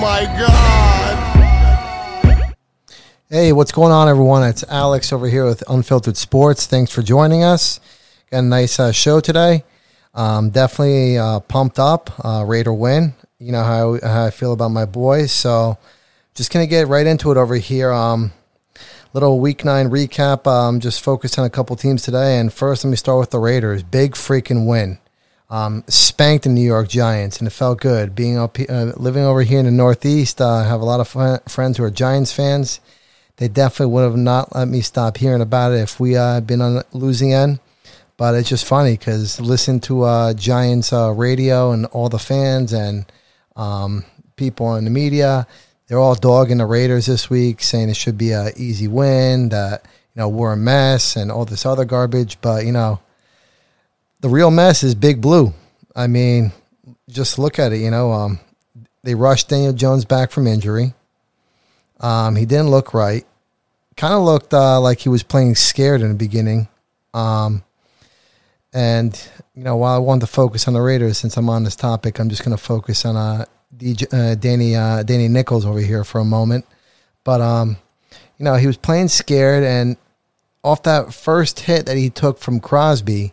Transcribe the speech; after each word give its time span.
my 0.00 0.24
God. 0.38 1.56
Hey, 3.30 3.52
what's 3.52 3.72
going 3.72 3.92
on, 3.92 4.08
everyone? 4.08 4.42
It's 4.44 4.62
Alex 4.68 5.12
over 5.12 5.28
here 5.28 5.44
with 5.46 5.64
Unfiltered 5.68 6.14
Sportz. 6.14 6.66
Thanks 6.66 6.92
for 6.92 7.02
joining 7.02 7.42
us. 7.42 7.80
Got 8.30 8.38
a 8.40 8.42
nice 8.42 8.78
uh, 8.78 8.92
show 8.92 9.20
today. 9.20 9.64
Um, 10.14 10.50
definitely 10.50 11.18
uh, 11.18 11.40
pumped 11.40 11.78
up. 11.78 12.10
Uh, 12.24 12.44
Raider 12.46 12.72
win. 12.74 13.14
You 13.38 13.52
know 13.52 13.64
how, 13.64 13.98
how 14.02 14.26
I 14.26 14.30
feel 14.30 14.52
about 14.52 14.70
my 14.70 14.84
boys. 14.84 15.32
So 15.32 15.78
just 16.34 16.52
going 16.52 16.64
to 16.64 16.70
get 16.70 16.88
right 16.88 17.06
into 17.06 17.30
it 17.30 17.38
over 17.38 17.56
here. 17.56 17.90
Um, 17.90 18.32
little 19.14 19.40
week 19.40 19.64
nine 19.64 19.88
recap. 19.88 20.46
Um, 20.46 20.80
just 20.80 21.02
focused 21.02 21.38
on 21.38 21.46
a 21.46 21.50
couple 21.50 21.74
teams 21.74 22.02
today. 22.02 22.38
And 22.38 22.52
first, 22.52 22.84
let 22.84 22.90
me 22.90 22.96
start 22.96 23.18
with 23.18 23.30
the 23.30 23.38
Raiders. 23.38 23.82
Big 23.82 24.12
freaking 24.12 24.66
win. 24.66 24.98
Um, 25.48 25.84
spanked 25.86 26.44
the 26.44 26.50
New 26.50 26.60
York 26.60 26.88
Giants, 26.88 27.38
and 27.38 27.46
it 27.46 27.52
felt 27.52 27.80
good. 27.80 28.16
Being 28.16 28.36
up, 28.36 28.58
uh, 28.68 28.92
living 28.96 29.22
over 29.22 29.42
here 29.42 29.60
in 29.60 29.64
the 29.64 29.70
Northeast, 29.70 30.40
uh, 30.40 30.48
I 30.48 30.64
have 30.64 30.80
a 30.80 30.84
lot 30.84 30.98
of 30.98 31.06
fr- 31.06 31.48
friends 31.48 31.78
who 31.78 31.84
are 31.84 31.90
Giants 31.90 32.32
fans. 32.32 32.80
They 33.36 33.48
definitely 33.48 33.92
would 33.92 34.02
have 34.02 34.16
not 34.16 34.56
let 34.56 34.66
me 34.66 34.80
stop 34.80 35.18
hearing 35.18 35.42
about 35.42 35.72
it 35.72 35.82
if 35.82 36.00
we 36.00 36.16
uh, 36.16 36.34
had 36.34 36.46
been 36.46 36.62
on 36.62 36.82
losing 36.92 37.32
end. 37.32 37.60
But 38.16 38.34
it's 38.34 38.48
just 38.48 38.64
funny 38.64 38.96
because 38.96 39.40
listen 39.40 39.78
to 39.80 40.02
uh, 40.02 40.34
Giants 40.34 40.92
uh, 40.92 41.12
radio 41.12 41.72
and 41.72 41.84
all 41.86 42.08
the 42.08 42.18
fans 42.18 42.72
and 42.72 43.04
um, 43.56 44.04
people 44.36 44.74
in 44.76 44.84
the 44.84 44.90
media, 44.90 45.46
they're 45.86 45.98
all 45.98 46.14
dogging 46.14 46.58
the 46.58 46.66
Raiders 46.66 47.06
this 47.06 47.28
week, 47.28 47.62
saying 47.62 47.90
it 47.90 47.96
should 47.96 48.16
be 48.16 48.32
an 48.32 48.52
easy 48.56 48.88
win. 48.88 49.50
That 49.50 49.84
you 50.14 50.20
know 50.20 50.28
we're 50.28 50.54
a 50.54 50.56
mess 50.56 51.14
and 51.14 51.30
all 51.30 51.44
this 51.44 51.66
other 51.66 51.84
garbage. 51.84 52.38
But 52.40 52.64
you 52.64 52.72
know, 52.72 53.00
the 54.20 54.28
real 54.28 54.50
mess 54.50 54.82
is 54.82 54.94
Big 54.94 55.20
Blue. 55.20 55.52
I 55.94 56.06
mean, 56.06 56.52
just 57.08 57.38
look 57.38 57.58
at 57.58 57.72
it. 57.72 57.78
You 57.78 57.90
know, 57.90 58.12
um, 58.12 58.40
they 59.02 59.14
rushed 59.14 59.48
Daniel 59.48 59.72
Jones 59.72 60.04
back 60.04 60.30
from 60.30 60.46
injury. 60.46 60.94
Um, 62.00 62.36
he 62.36 62.44
didn't 62.44 62.70
look 62.70 62.92
right. 62.92 63.24
Kind 63.96 64.12
of 64.12 64.22
looked 64.22 64.52
uh, 64.52 64.80
like 64.80 65.00
he 65.00 65.08
was 65.08 65.22
playing 65.22 65.54
scared 65.54 66.02
in 66.02 66.08
the 66.08 66.14
beginning. 66.14 66.68
Um, 67.14 67.64
and 68.74 69.18
you 69.54 69.64
know, 69.64 69.76
while 69.76 69.94
I 69.94 69.98
wanted 69.98 70.20
to 70.20 70.26
focus 70.26 70.68
on 70.68 70.74
the 70.74 70.82
Raiders, 70.82 71.16
since 71.16 71.36
I'm 71.38 71.48
on 71.48 71.64
this 71.64 71.76
topic, 71.76 72.18
I'm 72.18 72.28
just 72.28 72.44
going 72.44 72.56
to 72.56 72.62
focus 72.62 73.06
on 73.06 73.16
uh, 73.16 73.46
DJ, 73.74 74.12
uh, 74.12 74.34
Danny 74.34 74.76
uh, 74.76 75.02
Danny 75.02 75.28
Nichols 75.28 75.64
over 75.64 75.80
here 75.80 76.04
for 76.04 76.20
a 76.20 76.24
moment. 76.24 76.66
But 77.24 77.40
um, 77.40 77.78
you 78.38 78.44
know, 78.44 78.56
he 78.56 78.66
was 78.66 78.76
playing 78.76 79.08
scared, 79.08 79.64
and 79.64 79.96
off 80.62 80.82
that 80.82 81.14
first 81.14 81.60
hit 81.60 81.86
that 81.86 81.96
he 81.96 82.10
took 82.10 82.38
from 82.38 82.60
Crosby, 82.60 83.32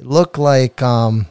it 0.00 0.06
looked 0.06 0.38
like 0.38 0.80
um, 0.80 1.26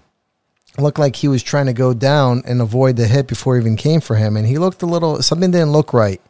looked 0.78 1.00
like 1.00 1.16
he 1.16 1.28
was 1.28 1.42
trying 1.42 1.66
to 1.66 1.73
go 1.73 1.94
down 1.94 2.44
and 2.45 2.62
avoid 2.62 2.98
the 2.98 3.08
hit 3.08 3.28
before 3.28 3.58
even 3.58 3.76
came 3.76 4.00
for 4.00 4.16
him, 4.16 4.38
and 4.38 4.45
he 4.45 4.59
looked 4.59 4.84
a 4.84 4.86
little 4.86 5.23
something 5.23 5.50
didn't 5.50 5.72
look 5.72 5.92
right. 5.92 6.22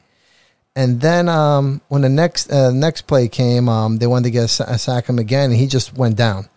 And 0.74 1.02
then 1.02 1.28
um, 1.28 1.82
when 1.90 2.02
the 2.02 2.10
next 2.10 2.50
uh, 2.50 2.72
next 2.72 3.08
play 3.08 3.28
came, 3.28 3.68
um, 3.68 3.98
they 3.98 4.08
wanted 4.08 4.24
to 4.24 4.32
get 4.32 4.60
a 4.62 4.78
sack 4.78 5.08
him 5.08 5.20
again, 5.20 5.52
and 5.52 5.60
he 5.60 5.68
just 5.68 5.94
went 5.98 6.16
down. 6.16 6.48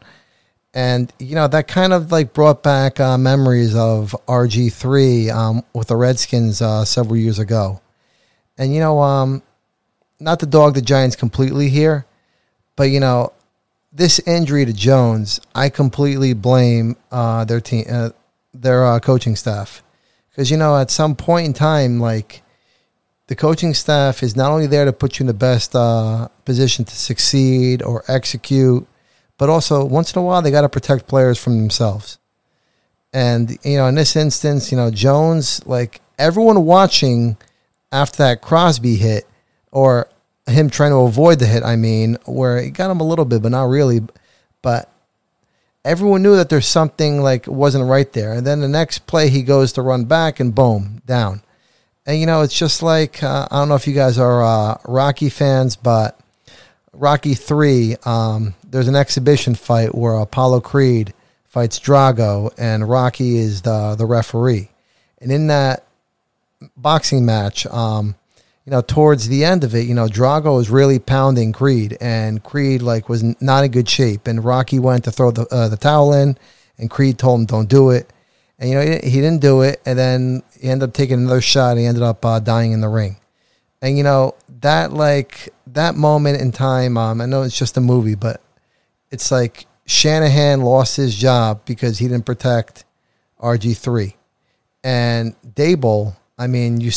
And 0.72 1.12
you 1.18 1.34
know 1.34 1.48
that 1.48 1.66
kind 1.66 1.92
of 1.92 2.12
like 2.12 2.32
brought 2.32 2.62
back 2.62 3.00
uh, 3.00 3.18
memories 3.18 3.74
of 3.74 4.14
RG 4.28 4.72
three 4.72 5.30
um, 5.30 5.64
with 5.74 5.88
the 5.88 5.96
Redskins 5.96 6.62
uh, 6.62 6.84
several 6.84 7.16
years 7.16 7.40
ago. 7.40 7.80
And 8.56 8.72
you 8.72 8.78
know, 8.78 9.00
um, 9.00 9.42
not 10.20 10.38
to 10.40 10.46
dog 10.46 10.74
the 10.74 10.82
Giants 10.82 11.16
completely 11.16 11.68
here, 11.70 12.06
but 12.76 12.84
you 12.84 13.00
know, 13.00 13.32
this 13.92 14.18
injury 14.20 14.64
to 14.64 14.72
Jones, 14.72 15.40
I 15.54 15.68
completely 15.68 16.32
blame 16.32 16.96
uh, 17.10 17.44
their 17.44 17.60
team, 17.60 17.84
uh, 17.90 18.10
their 18.54 18.84
uh, 18.84 19.00
coaching 19.00 19.36
staff, 19.36 19.82
because 20.30 20.50
you 20.50 20.56
know, 20.56 20.76
at 20.76 20.90
some 20.90 21.14
point 21.14 21.46
in 21.46 21.52
time, 21.52 22.00
like 22.00 22.42
the 23.26 23.36
coaching 23.36 23.74
staff 23.74 24.22
is 24.22 24.34
not 24.34 24.50
only 24.50 24.66
there 24.66 24.84
to 24.84 24.92
put 24.92 25.18
you 25.18 25.24
in 25.24 25.26
the 25.26 25.34
best 25.34 25.76
uh, 25.76 26.28
position 26.44 26.84
to 26.86 26.94
succeed 26.94 27.82
or 27.82 28.04
execute, 28.08 28.86
but 29.36 29.48
also 29.48 29.84
once 29.84 30.14
in 30.14 30.18
a 30.18 30.22
while 30.22 30.42
they 30.42 30.50
got 30.50 30.62
to 30.62 30.68
protect 30.68 31.06
players 31.06 31.38
from 31.38 31.58
themselves. 31.58 32.18
And 33.12 33.58
you 33.62 33.76
know, 33.76 33.86
in 33.86 33.94
this 33.94 34.16
instance, 34.16 34.72
you 34.72 34.76
know, 34.78 34.90
Jones, 34.90 35.64
like 35.66 36.00
everyone 36.18 36.64
watching 36.64 37.36
after 37.90 38.18
that 38.18 38.40
Crosby 38.40 38.96
hit, 38.96 39.26
or 39.70 40.08
him 40.46 40.70
trying 40.70 40.90
to 40.90 40.98
avoid 40.98 41.38
the 41.38 41.46
hit, 41.46 41.62
I 41.62 41.76
mean, 41.76 42.16
where 42.24 42.58
it 42.58 42.70
got 42.70 42.90
him 42.90 43.00
a 43.00 43.06
little 43.06 43.24
bit, 43.24 43.42
but 43.42 43.52
not 43.52 43.68
really. 43.68 44.00
But 44.60 44.90
everyone 45.84 46.22
knew 46.22 46.36
that 46.36 46.48
there's 46.48 46.66
something 46.66 47.22
like 47.22 47.46
wasn't 47.46 47.88
right 47.88 48.12
there. 48.12 48.32
And 48.32 48.46
then 48.46 48.60
the 48.60 48.68
next 48.68 49.06
play, 49.06 49.28
he 49.28 49.42
goes 49.42 49.72
to 49.74 49.82
run 49.82 50.04
back, 50.04 50.40
and 50.40 50.54
boom, 50.54 51.02
down. 51.06 51.42
And 52.06 52.18
you 52.18 52.26
know, 52.26 52.42
it's 52.42 52.58
just 52.58 52.82
like 52.82 53.22
uh, 53.22 53.46
I 53.50 53.58
don't 53.58 53.68
know 53.68 53.76
if 53.76 53.86
you 53.86 53.94
guys 53.94 54.18
are 54.18 54.42
uh, 54.42 54.78
Rocky 54.86 55.28
fans, 55.28 55.76
but 55.76 56.18
Rocky 56.92 57.34
Three, 57.34 57.96
um, 58.04 58.54
there's 58.68 58.88
an 58.88 58.96
exhibition 58.96 59.54
fight 59.54 59.94
where 59.94 60.16
Apollo 60.16 60.62
Creed 60.62 61.14
fights 61.44 61.78
Drago, 61.78 62.52
and 62.58 62.88
Rocky 62.88 63.36
is 63.36 63.62
the 63.62 63.94
the 63.96 64.06
referee. 64.06 64.70
And 65.20 65.30
in 65.30 65.46
that 65.46 65.84
boxing 66.76 67.24
match, 67.24 67.66
um, 67.66 68.16
you 68.64 68.70
know, 68.70 68.80
towards 68.80 69.28
the 69.28 69.44
end 69.44 69.64
of 69.64 69.74
it, 69.74 69.86
you 69.86 69.94
know, 69.94 70.06
Drago 70.06 70.56
was 70.56 70.70
really 70.70 70.98
pounding 70.98 71.52
Creed, 71.52 71.96
and 72.00 72.42
Creed 72.42 72.80
like 72.80 73.08
was 73.08 73.22
not 73.40 73.64
in 73.64 73.70
good 73.72 73.88
shape. 73.88 74.28
And 74.28 74.44
Rocky 74.44 74.78
went 74.78 75.04
to 75.04 75.10
throw 75.10 75.32
the 75.32 75.46
uh, 75.50 75.68
the 75.68 75.76
towel 75.76 76.12
in, 76.12 76.38
and 76.78 76.90
Creed 76.90 77.18
told 77.18 77.40
him, 77.40 77.46
"Don't 77.46 77.68
do 77.68 77.90
it." 77.90 78.12
And 78.58 78.70
you 78.70 78.76
know, 78.76 78.82
he, 79.02 79.20
didn't 79.20 79.40
do 79.40 79.62
it, 79.62 79.82
and 79.84 79.98
then 79.98 80.42
he 80.60 80.68
ended 80.68 80.88
up 80.88 80.94
taking 80.94 81.18
another 81.18 81.40
shot. 81.40 81.70
And 81.70 81.80
he 81.80 81.86
ended 81.86 82.04
up 82.04 82.24
uh, 82.24 82.38
dying 82.38 82.70
in 82.70 82.80
the 82.80 82.88
ring. 82.88 83.16
And 83.80 83.98
you 83.98 84.04
know 84.04 84.36
that 84.60 84.92
like 84.92 85.52
that 85.66 85.96
moment 85.96 86.40
in 86.40 86.52
time. 86.52 86.96
Um, 86.96 87.20
I 87.20 87.26
know 87.26 87.42
it's 87.42 87.58
just 87.58 87.76
a 87.76 87.80
movie, 87.80 88.14
but 88.14 88.40
it's 89.10 89.32
like 89.32 89.66
Shanahan 89.86 90.60
lost 90.60 90.96
his 90.96 91.16
job 91.16 91.62
because 91.64 91.98
he 91.98 92.06
didn't 92.06 92.26
protect 92.26 92.84
RG 93.40 93.76
three, 93.76 94.14
and 94.84 95.34
Daboll. 95.42 96.14
I 96.38 96.46
mean, 96.46 96.80
you. 96.80 96.92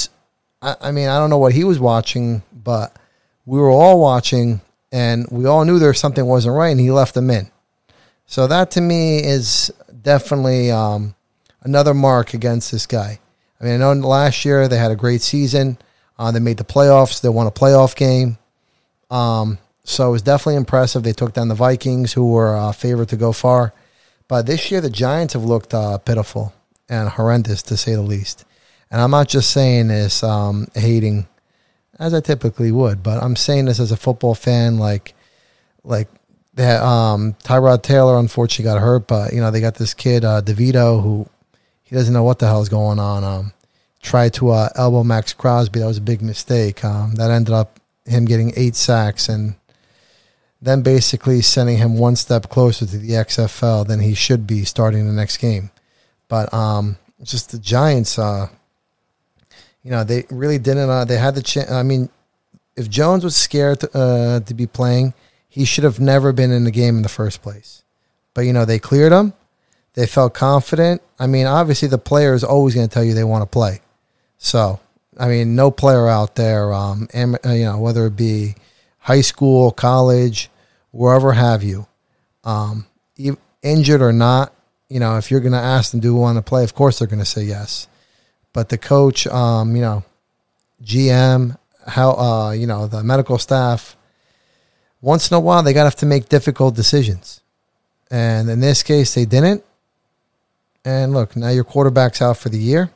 I, 0.62 0.76
I 0.82 0.92
mean, 0.92 1.08
I 1.08 1.18
don't 1.20 1.30
know 1.30 1.38
what 1.38 1.54
he 1.54 1.64
was 1.64 1.80
watching, 1.80 2.44
but 2.52 2.98
we 3.46 3.60
were 3.60 3.70
all 3.70 4.00
watching, 4.00 4.62
and 4.92 5.28
we 5.30 5.46
all 5.46 5.66
knew 5.66 5.80
there 5.80 5.94
something 5.94 6.26
wasn't 6.26 6.56
right, 6.56 6.70
and 6.70 6.80
he 6.80 6.92
left 6.92 7.14
them 7.14 7.30
in. 7.30 7.50
So 8.26 8.48
that 8.48 8.72
to 8.72 8.82
me 8.82 9.20
is 9.20 9.72
definitely 10.02 10.72
um, 10.72 11.16
another 11.62 11.94
mark 11.94 12.34
against 12.34 12.72
this 12.72 12.86
guy. 12.88 13.20
I 13.60 13.64
mean, 13.64 13.76
I 13.76 13.78
know 13.78 14.08
last 14.08 14.46
year 14.46 14.68
they 14.68 14.78
had 14.78 14.92
a 14.92 14.96
great 14.96 15.22
season. 15.22 15.78
Uh, 16.18 16.32
they 16.32 16.40
made 16.40 16.58
the 16.58 16.64
playoffs. 16.64 17.22
They 17.22 17.30
won 17.30 17.48
a 17.48 17.52
playoff 17.52 17.96
game. 17.96 18.38
Um, 19.12 19.60
so 19.84 20.10
it 20.10 20.12
was 20.12 20.22
definitely 20.22 20.56
impressive. 20.56 21.04
They 21.04 21.14
took 21.14 21.34
down 21.34 21.48
the 21.48 21.56
Vikings, 21.56 22.14
who 22.14 22.32
were 22.32 22.56
uh, 22.56 22.72
favored 22.72 23.10
to 23.10 23.18
go 23.18 23.32
far. 23.32 23.74
But 24.28 24.48
this 24.48 24.72
year, 24.72 24.82
the 24.82 24.90
Giants 24.90 25.34
have 25.34 25.44
looked 25.44 25.74
uh, 25.74 26.00
pitiful 26.00 26.54
and 26.90 27.10
horrendous, 27.10 27.62
to 27.64 27.78
say 27.78 27.94
the 27.94 28.02
least. 28.02 28.46
And 28.92 29.02
I'm 29.02 29.12
not 29.12 29.28
just 29.28 29.52
saying 29.52 29.88
this 29.88 30.24
um, 30.24 30.68
hating, 30.74 31.28
as 32.00 32.14
I 32.14 32.22
typically 32.22 32.72
would, 32.72 33.04
but 33.04 33.22
I'm 33.22 33.36
saying 33.36 33.66
this 33.66 33.80
as 33.80 33.92
a 33.92 33.98
football 33.98 34.36
fan. 34.36 34.78
Like, 34.78 35.14
like 35.84 36.08
that 36.56 36.82
um, 36.82 37.34
Tyrod 37.44 37.84
Taylor 37.84 38.18
unfortunately 38.18 38.72
got 38.72 38.82
hurt, 38.82 39.08
but 39.08 39.34
you 39.34 39.42
know 39.42 39.52
they 39.52 39.62
got 39.62 39.76
this 39.76 39.94
kid 39.94 40.24
uh, 40.24 40.42
DeVito 40.42 41.02
who 41.02 41.28
he 41.84 41.96
doesn't 41.96 42.14
know 42.14 42.24
what 42.24 42.40
the 42.40 42.48
hell 42.48 42.62
is 42.62 42.70
going 42.70 43.00
on. 43.00 43.24
Um, 43.24 43.54
tried 44.02 44.34
to 44.36 44.52
uh, 44.52 44.70
elbow 44.76 45.04
Maxx 45.04 45.34
Crosby. 45.34 45.80
That 45.80 45.88
was 45.88 45.98
a 45.98 46.02
big 46.02 46.22
mistake. 46.22 46.86
Um, 46.86 47.16
that 47.16 47.32
ended 47.32 47.54
up 47.54 47.80
him 48.06 48.26
getting 48.26 48.54
eight 48.56 48.76
sacks 48.76 49.28
and 49.28 49.56
then 50.62 50.82
basically 50.82 51.42
sending 51.42 51.78
him 51.78 51.98
one 51.98 52.16
step 52.16 52.50
closer 52.50 52.86
to 52.86 52.98
the 52.98 53.12
XFL 53.12 53.86
than 53.86 54.00
he 54.00 54.14
should 54.14 54.48
be 54.48 54.64
starting 54.64 55.06
the 55.06 55.14
next 55.14 55.38
game. 55.38 55.72
But 56.28 56.54
um, 56.54 56.98
just 57.22 57.52
the 57.52 57.60
Giants, 57.60 58.18
uh, 58.18 58.48
you 59.86 59.92
know, 59.92 60.04
they 60.04 60.26
really 60.32 60.58
didn't. 60.58 60.90
Uh, 60.90 61.06
they 61.06 61.18
had 61.18 61.36
the 61.36 61.44
chance. 61.44 61.70
I 61.70 61.84
mean, 61.84 62.10
if 62.76 62.90
Jones 62.90 63.24
was 63.24 63.36
scared 63.36 63.82
to, 63.82 63.98
uh, 63.98 64.40
to 64.40 64.54
be 64.56 64.66
playing, 64.66 65.14
he 65.48 65.64
should 65.64 65.84
have 65.84 66.00
never 66.00 66.34
been 66.34 66.52
in 66.52 66.64
the 66.64 66.72
game 66.72 66.98
in 66.98 67.04
the 67.04 67.10
first 67.10 67.44
place. 67.44 67.84
But 68.34 68.42
you 68.42 68.52
know, 68.52 68.66
they 68.66 68.80
cleared 68.80 69.14
him. 69.14 69.34
They 69.94 70.08
felt 70.08 70.34
confident. 70.34 71.04
I 71.20 71.28
mean, 71.28 71.46
obviously, 71.46 71.88
the 71.88 72.00
player 72.00 72.34
is 72.34 72.44
always 72.44 72.74
going 72.74 72.88
to 72.88 72.94
tell 72.94 73.04
you 73.04 73.14
they 73.14 73.24
want 73.24 73.44
to 73.44 73.46
play. 73.46 73.82
So, 74.40 74.80
I 75.20 75.28
mean, 75.28 75.56
no 75.56 75.70
player 75.70 76.08
out 76.10 76.36
there, 76.36 76.74
um, 76.74 77.08
am, 77.14 77.36
uh, 77.46 77.52
you 77.52 77.66
know, 77.66 77.78
whether 77.78 78.08
it 78.08 78.18
be 78.18 78.56
high 78.98 79.22
school, 79.22 79.72
college, 79.72 80.50
wherever 80.90 81.32
have 81.32 81.62
you, 81.62 81.86
um, 82.44 82.88
injured 83.62 84.02
or 84.02 84.12
not, 84.12 84.52
you 84.90 85.00
know, 85.00 85.18
if 85.18 85.30
you're 85.30 85.40
going 85.40 85.54
to 85.54 85.58
ask 85.60 85.92
them, 85.92 86.00
do 86.00 86.14
we 86.14 86.20
want 86.20 86.38
to 86.38 86.42
play? 86.42 86.64
Of 86.64 86.74
course, 86.74 87.00
they're 87.00 87.08
going 87.08 87.20
to 87.20 87.26
say 87.26 87.44
yes. 87.44 87.88
But 88.56 88.70
the 88.70 88.78
coach, 88.78 89.28
um, 89.28 89.76
you 89.76 89.82
know, 89.82 90.06
GM, 90.82 91.58
how, 91.88 92.12
uh, 92.12 92.52
you 92.52 92.66
know, 92.66 92.88
the 92.88 93.04
medical 93.04 93.38
staff, 93.38 93.98
once 95.02 95.30
in 95.30 95.36
a 95.36 95.42
while, 95.42 95.62
they 95.62 95.74
got 95.74 95.82
to 95.82 95.88
have 95.88 95.96
to 95.98 96.06
make 96.06 96.30
difficult 96.30 96.74
decisions. 96.74 97.42
And 98.10 98.50
in 98.50 98.62
this 98.62 98.82
case, 98.82 99.14
they 99.14 99.26
didn't. 99.26 99.66
And 100.86 101.12
look, 101.12 101.36
now 101.36 101.50
your 101.50 101.66
quarterback's 101.66 102.22
out 102.22 102.38
for 102.38 102.48
the 102.48 102.58
year. 102.58 102.92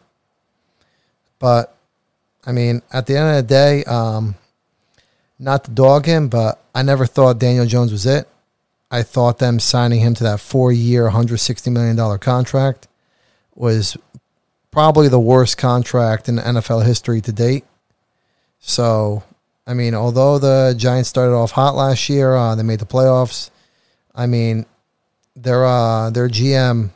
But 1.39 1.75
I 2.45 2.53
mean, 2.53 2.81
at 2.93 3.05
the 3.05 3.17
end 3.17 3.29
of 3.29 3.35
the 3.35 3.53
day, 3.53 3.83
um, 3.83 4.35
not 5.39 5.65
to 5.65 5.71
dog 5.71 6.05
him, 6.05 6.29
but 6.29 6.63
I 6.73 6.83
never 6.83 7.05
thought 7.05 7.37
Daniel 7.37 7.65
Jones 7.65 7.91
was 7.91 8.05
it. 8.05 8.29
I 8.89 9.03
thought 9.03 9.39
them 9.39 9.59
signing 9.59 9.99
him 9.99 10.13
to 10.15 10.23
that 10.23 10.39
four 10.39 10.71
year, 10.71 11.09
$160 11.09 11.69
million 11.69 12.17
contract 12.19 12.87
was 13.59 13.97
probably 14.71 15.07
the 15.07 15.19
worst 15.19 15.57
contract 15.57 16.29
in 16.29 16.37
NFL 16.37 16.85
history 16.85 17.21
to 17.21 17.31
date. 17.31 17.65
So, 18.59 19.23
I 19.65 19.73
mean, 19.73 19.95
although 19.95 20.37
the 20.37 20.75
Giants 20.77 21.09
started 21.09 21.33
off 21.33 21.51
hot 21.51 21.75
last 21.75 22.09
year, 22.09 22.35
uh, 22.35 22.55
they 22.55 22.63
made 22.63 22.79
the 22.79 22.85
playoffs. 22.85 23.49
I 24.13 24.25
mean, 24.25 24.65
their 25.35 25.65
uh, 25.65 26.09
their 26.09 26.27
GM 26.27 26.89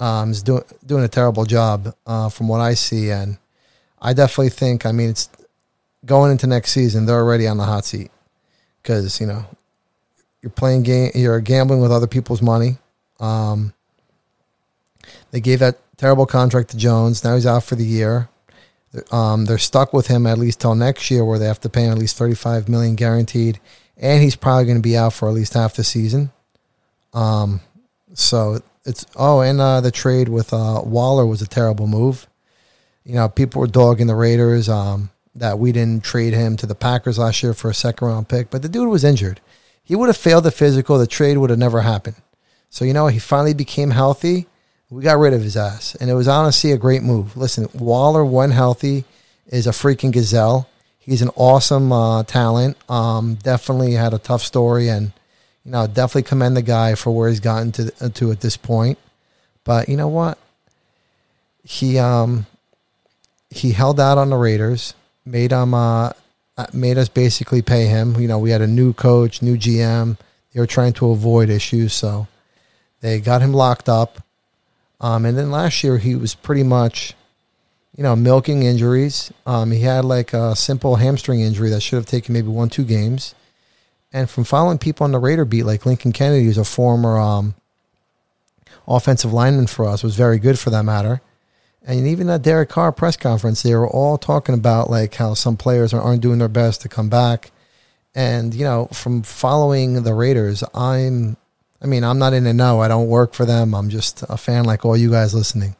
um, 0.00 0.30
is 0.30 0.42
doing 0.42 0.62
doing 0.86 1.04
a 1.04 1.08
terrible 1.08 1.44
job 1.44 1.94
uh, 2.06 2.28
from 2.28 2.48
what 2.48 2.60
I 2.60 2.74
see, 2.74 3.10
and 3.10 3.38
I 4.00 4.12
definitely 4.12 4.50
think. 4.50 4.86
I 4.86 4.92
mean, 4.92 5.10
it's 5.10 5.28
going 6.04 6.30
into 6.30 6.46
next 6.46 6.72
season. 6.72 7.06
They're 7.06 7.16
already 7.18 7.46
on 7.46 7.56
the 7.56 7.64
hot 7.64 7.84
seat 7.84 8.10
because 8.82 9.20
you 9.20 9.26
know 9.26 9.44
you're 10.42 10.50
playing 10.50 10.84
game, 10.84 11.10
you're 11.14 11.40
gambling 11.40 11.80
with 11.80 11.90
other 11.90 12.06
people's 12.06 12.42
money. 12.42 12.78
Um, 13.18 13.72
they 15.30 15.40
gave 15.40 15.58
that 15.58 15.78
terrible 15.98 16.24
contract 16.24 16.70
to 16.70 16.78
Jones. 16.78 17.22
Now 17.22 17.34
he's 17.34 17.44
out 17.44 17.64
for 17.64 17.74
the 17.74 17.84
year. 17.84 18.30
Um, 19.12 19.44
they're 19.44 19.58
stuck 19.58 19.92
with 19.92 20.06
him 20.06 20.26
at 20.26 20.38
least 20.38 20.60
till 20.62 20.74
next 20.74 21.10
year, 21.10 21.22
where 21.22 21.38
they 21.38 21.46
have 21.46 21.60
to 21.60 21.68
pay 21.68 21.84
him 21.84 21.92
at 21.92 21.98
least 21.98 22.16
thirty-five 22.16 22.70
million 22.70 22.94
guaranteed, 22.94 23.60
and 23.98 24.22
he's 24.22 24.36
probably 24.36 24.64
going 24.64 24.78
to 24.78 24.82
be 24.82 24.96
out 24.96 25.12
for 25.12 25.28
at 25.28 25.34
least 25.34 25.52
half 25.52 25.74
the 25.74 25.84
season. 25.84 26.30
Um, 27.12 27.60
so 28.14 28.62
it's 28.86 29.04
oh, 29.14 29.40
and 29.40 29.60
uh, 29.60 29.82
the 29.82 29.90
trade 29.90 30.30
with 30.30 30.54
uh, 30.54 30.80
Waller 30.82 31.26
was 31.26 31.42
a 31.42 31.46
terrible 31.46 31.86
move. 31.86 32.26
You 33.04 33.14
know, 33.14 33.28
people 33.28 33.60
were 33.60 33.66
dogging 33.66 34.06
the 34.06 34.14
Raiders 34.14 34.70
um, 34.70 35.10
that 35.34 35.58
we 35.58 35.72
didn't 35.72 36.02
trade 36.02 36.32
him 36.32 36.56
to 36.56 36.66
the 36.66 36.74
Packers 36.74 37.18
last 37.18 37.42
year 37.42 37.52
for 37.52 37.70
a 37.70 37.74
second 37.74 38.08
round 38.08 38.28
pick, 38.28 38.48
but 38.48 38.62
the 38.62 38.68
dude 38.68 38.88
was 38.88 39.04
injured. 39.04 39.40
He 39.84 39.94
would 39.94 40.08
have 40.08 40.16
failed 40.16 40.44
the 40.44 40.50
physical. 40.50 40.98
The 40.98 41.06
trade 41.06 41.36
would 41.36 41.50
have 41.50 41.58
never 41.58 41.82
happened. 41.82 42.16
So 42.70 42.86
you 42.86 42.94
know, 42.94 43.08
he 43.08 43.18
finally 43.18 43.54
became 43.54 43.90
healthy 43.90 44.46
we 44.90 45.02
got 45.02 45.18
rid 45.18 45.34
of 45.34 45.42
his 45.42 45.56
ass, 45.56 45.94
and 45.96 46.08
it 46.08 46.14
was 46.14 46.28
honestly 46.28 46.72
a 46.72 46.78
great 46.78 47.02
move. 47.02 47.36
Listen, 47.36 47.68
Waller, 47.74 48.24
when 48.24 48.50
healthy, 48.50 49.04
is 49.46 49.66
a 49.66 49.70
freaking 49.70 50.12
gazelle. 50.12 50.68
He's 50.98 51.22
an 51.22 51.30
awesome 51.36 51.92
uh, 51.92 52.22
talent. 52.24 52.76
Um, 52.90 53.34
definitely 53.36 53.92
had 53.92 54.14
a 54.14 54.18
tough 54.18 54.42
story, 54.42 54.88
and 54.88 55.12
you 55.64 55.72
know, 55.72 55.86
definitely 55.86 56.22
commend 56.22 56.56
the 56.56 56.62
guy 56.62 56.94
for 56.94 57.10
where 57.10 57.28
he's 57.28 57.40
gotten 57.40 57.72
to 57.72 57.92
uh, 58.00 58.08
to 58.10 58.30
at 58.30 58.40
this 58.40 58.56
point. 58.56 58.98
But 59.64 59.88
you 59.88 59.96
know 59.96 60.08
what? 60.08 60.38
He 61.62 61.98
um 61.98 62.46
he 63.50 63.72
held 63.72 64.00
out 64.00 64.18
on 64.18 64.30
the 64.30 64.36
Raiders, 64.36 64.94
made 65.24 65.52
him 65.52 65.74
uh, 65.74 66.12
uh 66.56 66.66
made 66.72 66.96
us 66.98 67.08
basically 67.08 67.62
pay 67.62 67.86
him. 67.86 68.18
You 68.20 68.28
know, 68.28 68.38
we 68.38 68.50
had 68.50 68.62
a 68.62 68.66
new 68.66 68.92
coach, 68.92 69.42
new 69.42 69.56
GM. 69.56 70.18
They 70.52 70.60
were 70.60 70.66
trying 70.66 70.94
to 70.94 71.10
avoid 71.10 71.50
issues, 71.50 71.92
so 71.92 72.26
they 73.00 73.20
got 73.20 73.42
him 73.42 73.52
locked 73.52 73.88
up. 73.88 74.22
Um, 75.00 75.24
and 75.24 75.38
then 75.38 75.50
last 75.50 75.84
year 75.84 75.98
he 75.98 76.14
was 76.14 76.34
pretty 76.34 76.62
much, 76.62 77.14
you 77.96 78.02
know, 78.02 78.16
milking 78.16 78.62
injuries. 78.62 79.32
Um, 79.46 79.70
he 79.70 79.80
had 79.80 80.04
like 80.04 80.32
a 80.32 80.56
simple 80.56 80.96
hamstring 80.96 81.40
injury 81.40 81.70
that 81.70 81.80
should 81.80 81.96
have 81.96 82.06
taken 82.06 82.32
maybe 82.32 82.48
one, 82.48 82.68
two 82.68 82.84
games. 82.84 83.34
And 84.12 84.28
from 84.28 84.44
following 84.44 84.78
people 84.78 85.04
on 85.04 85.12
the 85.12 85.18
Raider 85.18 85.44
beat, 85.44 85.64
like 85.64 85.86
Lincoln 85.86 86.12
Kennedy, 86.12 86.44
who's 86.44 86.58
a 86.58 86.64
former 86.64 87.18
um, 87.18 87.54
offensive 88.86 89.32
lineman 89.32 89.66
for 89.66 89.86
us, 89.86 90.02
was 90.02 90.16
very 90.16 90.38
good 90.38 90.58
for 90.58 90.70
that 90.70 90.84
matter. 90.84 91.20
And 91.84 92.06
even 92.06 92.28
at 92.28 92.42
Derek 92.42 92.68
Carr 92.68 92.92
press 92.92 93.16
conference, 93.16 93.62
they 93.62 93.74
were 93.74 93.88
all 93.88 94.18
talking 94.18 94.54
about 94.54 94.90
like 94.90 95.14
how 95.14 95.34
some 95.34 95.56
players 95.56 95.94
aren't 95.94 96.22
doing 96.22 96.38
their 96.38 96.48
best 96.48 96.82
to 96.82 96.88
come 96.88 97.08
back. 97.08 97.50
And 98.14 98.54
you 98.54 98.64
know, 98.64 98.86
from 98.92 99.22
following 99.22 100.02
the 100.02 100.14
Raiders, 100.14 100.64
I'm 100.74 101.36
I 101.80 101.86
mean, 101.86 102.02
I'm 102.02 102.18
not 102.18 102.32
in 102.32 102.44
the 102.44 102.52
know. 102.52 102.80
I 102.80 102.88
don't 102.88 103.08
work 103.08 103.34
for 103.34 103.44
them. 103.44 103.74
I'm 103.74 103.88
just 103.88 104.24
a 104.28 104.36
fan 104.36 104.64
like 104.64 104.84
all 104.84 104.96
you 104.96 105.10
guys 105.10 105.34
listening. 105.34 105.76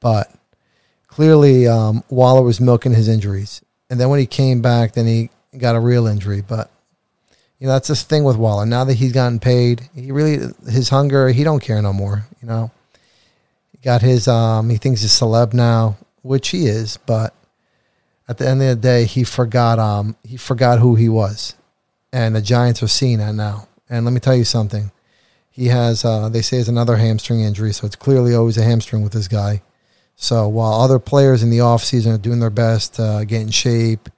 But 0.00 0.32
clearly, 1.06 1.66
um, 1.66 2.04
Waller 2.10 2.42
was 2.42 2.60
milking 2.60 2.92
his 2.92 3.08
injuries. 3.08 3.62
And 3.88 3.98
then 3.98 4.10
when 4.10 4.20
he 4.20 4.26
came 4.26 4.60
back, 4.60 4.92
then 4.92 5.06
he 5.06 5.30
got 5.56 5.76
a 5.76 5.80
real 5.80 6.06
injury. 6.06 6.42
But, 6.42 6.70
you 7.58 7.66
know, 7.66 7.72
that's 7.72 7.88
this 7.88 8.02
thing 8.02 8.24
with 8.24 8.36
Waller. 8.36 8.66
Now 8.66 8.84
that 8.84 8.94
he's 8.94 9.12
gotten 9.12 9.38
paid, 9.38 9.88
he 9.94 10.12
really, 10.12 10.38
his 10.68 10.90
hunger, 10.90 11.28
he 11.28 11.44
don't 11.44 11.62
care 11.62 11.80
no 11.80 11.92
more, 11.92 12.26
you 12.42 12.48
know. 12.48 12.70
He 13.70 13.78
got 13.78 14.02
his, 14.02 14.28
um, 14.28 14.68
he 14.68 14.76
thinks 14.76 15.00
he's 15.00 15.12
celeb 15.12 15.54
now, 15.54 15.96
which 16.20 16.48
he 16.48 16.66
is. 16.66 16.98
But 16.98 17.34
at 18.28 18.36
the 18.36 18.46
end 18.46 18.60
of 18.60 18.68
the 18.68 18.76
day, 18.76 19.06
he 19.06 19.24
forgot, 19.24 19.78
um, 19.78 20.16
he 20.24 20.36
forgot 20.36 20.78
who 20.78 20.94
he 20.94 21.08
was. 21.08 21.54
And 22.12 22.36
the 22.36 22.42
Giants 22.42 22.82
are 22.82 22.88
seeing 22.88 23.18
that 23.18 23.34
now. 23.34 23.68
And 23.88 24.04
let 24.04 24.12
me 24.12 24.20
tell 24.20 24.36
you 24.36 24.44
something 24.44 24.90
he 25.52 25.66
has, 25.66 26.02
uh, 26.02 26.30
they 26.30 26.40
say, 26.40 26.56
is 26.56 26.68
another 26.68 26.96
hamstring 26.96 27.42
injury, 27.42 27.72
so 27.72 27.86
it's 27.86 27.94
clearly 27.94 28.34
always 28.34 28.56
a 28.56 28.62
hamstring 28.62 29.02
with 29.02 29.12
this 29.12 29.28
guy. 29.28 29.60
So 30.16 30.48
while 30.48 30.80
other 30.80 30.98
players 30.98 31.42
in 31.42 31.50
the 31.50 31.58
offseason 31.58 32.14
are 32.14 32.18
doing 32.18 32.40
their 32.40 32.48
best, 32.48 32.98
uh, 32.98 33.24
get 33.24 33.42
in 33.42 33.50
shape, 33.50 34.08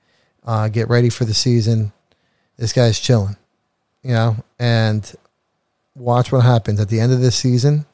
uh, 0.44 0.69
get 0.69 0.88
ready 0.88 1.10
for 1.10 1.25
the 1.25 1.34
season, 1.34 1.92
this 2.56 2.72
guy's 2.72 3.00
chilling, 3.00 3.36
you 4.04 4.12
know. 4.12 4.36
And 4.60 5.12
watch 5.96 6.31
what 6.31 6.44
happens 6.44 6.78
at 6.78 6.88
the 6.88 7.00
end 7.00 7.12
of 7.12 7.20
this 7.20 7.37
season. 7.37 7.87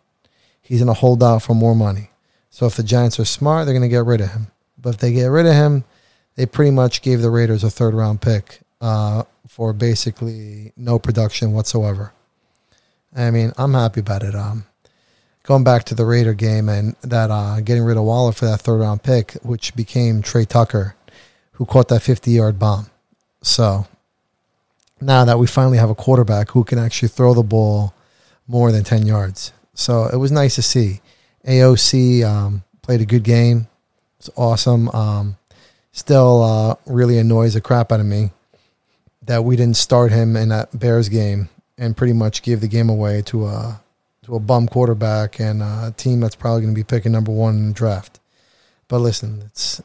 He's 0.60 0.80
going 0.80 0.94
to 0.94 1.00
hold 1.00 1.22
out 1.22 1.42
for 1.42 1.54
more 1.54 1.74
money. 1.74 2.10
So 2.50 2.66
if 2.66 2.76
the 2.76 2.82
Giants 2.82 3.18
are 3.18 3.24
smart, 3.24 3.64
they're 3.64 3.74
going 3.74 3.88
to 3.88 3.88
get 3.88 4.04
rid 4.04 4.20
of 4.20 4.32
him. 4.32 4.48
But 4.76 4.96
if 4.96 5.00
they 5.00 5.12
get 5.12 5.26
rid 5.26 5.46
of 5.46 5.54
him, 5.54 5.84
they 6.34 6.44
pretty 6.44 6.72
much 6.72 7.00
gave 7.00 7.22
the 7.22 7.30
Raiders 7.30 7.64
a 7.64 7.70
third 7.70 7.94
round 7.94 8.20
pick 8.20 8.60
uh, 8.80 9.24
for 9.46 9.72
basically 9.72 10.72
no 10.76 10.98
production 10.98 11.52
whatsoever. 11.52 12.12
I 13.14 13.30
mean, 13.30 13.52
I'm 13.58 13.74
happy 13.74 14.00
about 14.00 14.22
it. 14.22 14.34
Um, 14.34 14.66
going 15.42 15.64
back 15.64 15.84
to 15.84 15.94
the 15.94 16.04
Raider 16.04 16.34
game 16.34 16.68
and 16.68 16.94
that 17.02 17.30
uh, 17.30 17.60
getting 17.60 17.82
rid 17.82 17.96
of 17.96 18.04
Waller 18.04 18.32
for 18.32 18.44
that 18.46 18.60
third 18.60 18.80
round 18.80 19.02
pick, 19.02 19.32
which 19.42 19.74
became 19.74 20.22
Tre 20.22 20.44
Tucker, 20.44 20.94
who 21.52 21.66
caught 21.66 21.88
that 21.88 22.02
50 22.02 22.30
yard 22.30 22.58
bomb. 22.58 22.90
So 23.42 23.86
now 25.00 25.24
that 25.24 25.38
we 25.38 25.46
finally 25.46 25.78
have 25.78 25.90
a 25.90 25.94
quarterback 25.94 26.50
who 26.50 26.64
can 26.64 26.78
actually 26.78 27.08
throw 27.08 27.34
the 27.34 27.42
ball 27.42 27.94
more 28.46 28.70
than 28.70 28.84
10 28.84 29.06
yards. 29.06 29.52
So 29.74 30.06
it 30.06 30.16
was 30.16 30.30
nice 30.30 30.56
to 30.56 30.62
see. 30.62 31.00
AOC 31.46 32.22
um, 32.24 32.64
played 32.82 33.00
a 33.00 33.06
good 33.06 33.22
game. 33.22 33.66
It's 34.18 34.30
awesome. 34.36 34.88
Um, 34.90 35.36
still 35.92 36.42
uh, 36.42 36.74
really 36.86 37.18
annoys 37.18 37.54
the 37.54 37.60
crap 37.60 37.90
out 37.90 38.00
of 38.00 38.06
me 38.06 38.32
that 39.22 39.44
we 39.44 39.56
didn't 39.56 39.76
start 39.76 40.12
him 40.12 40.36
in 40.36 40.50
that 40.50 40.78
Bears 40.78 41.08
game 41.08 41.48
and 41.80 41.96
pretty 41.96 42.12
much 42.12 42.42
give 42.42 42.60
the 42.60 42.68
game 42.68 42.88
away 42.88 43.22
to 43.22 43.46
a 43.46 43.80
to 44.22 44.36
a 44.36 44.38
bum 44.38 44.68
quarterback 44.68 45.40
and 45.40 45.62
a 45.62 45.92
team 45.96 46.20
that's 46.20 46.36
probably 46.36 46.60
going 46.60 46.74
to 46.74 46.78
be 46.78 46.84
picking 46.84 47.10
number 47.10 47.32
one 47.32 47.56
in 47.56 47.68
the 47.68 47.74
draft. 47.74 48.20
But 48.86 48.98
listen, 48.98 49.42
it's 49.46 49.80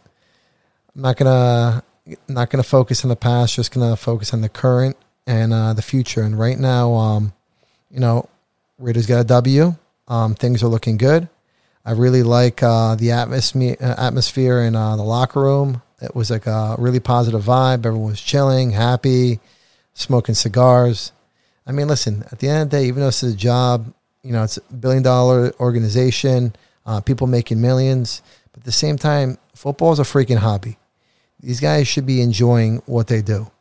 I'm 0.95 1.01
not 1.01 1.17
gonna 1.17 1.83
not 2.27 2.49
gonna 2.49 2.63
focus 2.63 3.03
on 3.03 3.09
the 3.09 3.15
past, 3.15 3.55
just 3.55 3.73
gonna 3.73 3.95
focus 3.95 4.33
on 4.33 4.41
the 4.41 4.49
current 4.49 4.97
and 5.25 5.53
uh, 5.53 5.73
the 5.73 5.81
future. 5.81 6.21
And 6.21 6.37
right 6.37 6.59
now, 6.59 6.93
um, 6.93 7.33
you 7.89 7.99
know, 7.99 8.29
Raiders 8.77 9.07
got 9.07 9.21
a 9.21 9.23
W. 9.23 9.75
Um, 10.07 10.35
things 10.35 10.61
are 10.61 10.67
looking 10.67 10.97
good. 10.97 11.29
I 11.85 11.91
really 11.91 12.23
like 12.23 12.61
uh, 12.61 12.95
the 12.95 13.11
atmosphere 13.11 13.77
atmosphere 13.79 14.59
in 14.59 14.75
uh, 14.75 14.97
the 14.97 15.03
locker 15.03 15.41
room. 15.41 15.81
It 16.01 16.13
was 16.13 16.29
like 16.29 16.45
a 16.45 16.75
really 16.77 16.99
positive 16.99 17.43
vibe. 17.43 17.85
Everyone 17.85 18.09
was 18.09 18.21
chilling, 18.21 18.71
happy, 18.71 19.39
smoking 19.93 20.35
cigars. 20.35 21.13
I 21.67 21.71
mean, 21.71 21.87
listen, 21.87 22.23
at 22.31 22.39
the 22.39 22.47
end 22.47 22.63
of 22.63 22.69
the 22.69 22.77
day, 22.77 22.85
even 22.85 23.01
though 23.01 23.07
it's 23.07 23.23
a 23.23 23.35
job, 23.35 23.91
you 24.23 24.31
know, 24.31 24.43
it's 24.43 24.57
a 24.57 24.73
billion 24.73 25.03
dollar 25.03 25.53
organization, 25.59 26.55
uh, 26.85 27.01
people 27.01 27.27
making 27.27 27.59
millions, 27.61 28.21
but 28.51 28.61
at 28.61 28.65
the 28.65 28.71
same 28.71 28.97
time, 28.97 29.37
football 29.53 29.91
is 29.93 29.99
a 29.99 30.03
freaking 30.03 30.37
hobby. 30.37 30.77
These 31.39 31.59
guys 31.59 31.87
should 31.87 32.05
be 32.05 32.21
enjoying 32.21 32.81
what 32.85 33.07
they 33.07 33.21
do. 33.21 33.51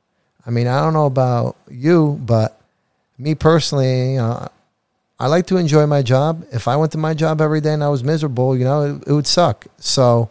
I 0.47 0.51
mean, 0.51 0.67
I 0.67 0.81
don't 0.81 0.93
know 0.93 1.07
about 1.07 1.57
you, 1.71 2.21
but 2.25 2.61
me 3.19 3.35
personally, 3.35 4.19
I 4.19 5.27
like 5.27 5.47
to 5.47 5.57
enjoy 5.57 5.87
my 5.87 6.03
job. 6.03 6.47
If 6.53 6.69
I 6.69 6.77
went 6.77 6.93
to 6.93 6.99
my 6.99 7.15
job 7.15 7.41
every 7.41 7.61
day 7.61 7.73
and 7.73 7.85
I 7.85 7.89
was 7.89 8.05
miserable, 8.05 8.57
you 8.57 8.65
know, 8.65 8.83
it, 8.83 9.09
it 9.09 9.13
would 9.13 9.27
suck. 9.27 9.67
So, 9.79 10.29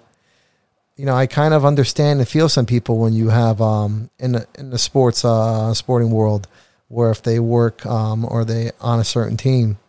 you 0.96 1.06
know, 1.06 1.16
I 1.16 1.26
kind 1.26 1.54
of 1.54 1.66
understand 1.66 2.20
and 2.20 2.28
feel 2.28 2.50
some 2.50 2.66
people 2.66 3.00
when 3.00 3.14
you 3.14 3.30
have 3.30 3.62
um, 3.62 4.10
in 4.20 4.34
the, 4.34 4.48
in 4.58 4.70
the 4.70 4.78
sports 4.78 5.26
uh, 5.26 5.74
sporting 5.74 6.12
world 6.12 6.48
where 6.94 7.10
if 7.10 7.24
they 7.24 7.40
work 7.40 7.84
um, 7.88 8.24
or 8.24 8.46
they 8.46 8.72
on 8.80 9.00
a 9.00 9.04
certain 9.04 9.36
team, 9.36 9.80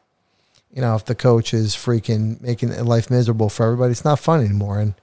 you 0.73 0.81
know, 0.81 0.95
if 0.97 1.05
the 1.05 1.15
coach 1.15 1.53
is 1.53 1.77
freaking 1.77 2.41
making 2.41 2.75
life 2.85 3.11
miserable 3.11 3.51
for 3.51 3.67
everybody, 3.67 3.93
it's 3.93 4.07
not 4.07 4.19
fun 4.19 4.41
anymore. 4.41 4.81
And 4.81 4.95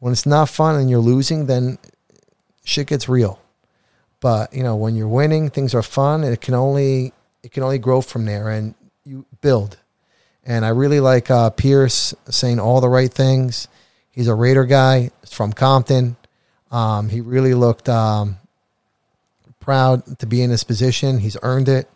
when 0.00 0.12
it's 0.12 0.26
not 0.26 0.48
fun 0.48 0.74
and 0.74 0.90
you're 0.90 0.98
losing, 0.98 1.46
then 1.46 1.78
shit 2.64 2.88
gets 2.88 3.08
real. 3.08 3.40
But 4.20 4.52
you 4.52 4.64
know, 4.64 4.74
when 4.74 4.96
you're 4.96 5.06
winning, 5.06 5.48
things 5.48 5.72
are 5.72 5.84
fun. 5.84 6.24
It 6.24 6.40
can 6.40 6.54
only 6.54 7.12
it 7.44 7.52
can 7.52 7.62
only 7.62 7.78
grow 7.78 8.00
from 8.00 8.24
there, 8.24 8.50
and 8.50 8.74
you 9.04 9.24
build. 9.40 9.78
And 10.42 10.64
I 10.64 10.70
really 10.70 11.00
like 11.00 11.30
uh, 11.30 11.50
Pierce 11.50 12.12
saying 12.28 12.58
all 12.58 12.80
the 12.80 12.88
right 12.88 13.12
things. 13.12 13.68
He's 14.10 14.26
a 14.26 14.34
Raider 14.34 14.64
guy. 14.64 15.10
He's 15.20 15.32
from 15.32 15.52
Compton. 15.52 16.16
Um, 16.72 17.08
he 17.08 17.20
really 17.20 17.54
looked 17.54 17.88
um, 17.88 18.38
proud 19.66 20.20
to 20.20 20.26
be 20.26 20.40
in 20.42 20.48
this 20.48 20.62
position. 20.62 21.18
He's 21.18 21.36
earned 21.42 21.68
it. 21.68 21.90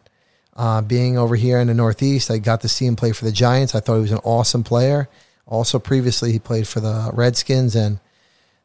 Uh, 0.57 0.83
being 0.83 1.17
over 1.17 1.37
here 1.37 1.61
in 1.61 1.69
the 1.69 1.75
Northeast, 1.75 2.31
I 2.31 2.39
got 2.39 2.61
to 2.63 2.69
see 2.69 2.85
him 2.85 2.97
play 2.97 3.13
for 3.13 3.25
the 3.25 3.33
Giants. 3.33 3.75
I 3.75 3.81
thought 3.81 3.95
he 3.95 4.03
was 4.03 4.13
an 4.13 4.19
awesome 4.25 4.65
player. 4.65 5.09
Also, 5.47 5.79
previously, 5.79 6.33
he 6.33 6.41
played 6.41 6.67
for 6.67 6.81
the 6.81 7.11
Redskins, 7.15 7.77
and 7.77 8.01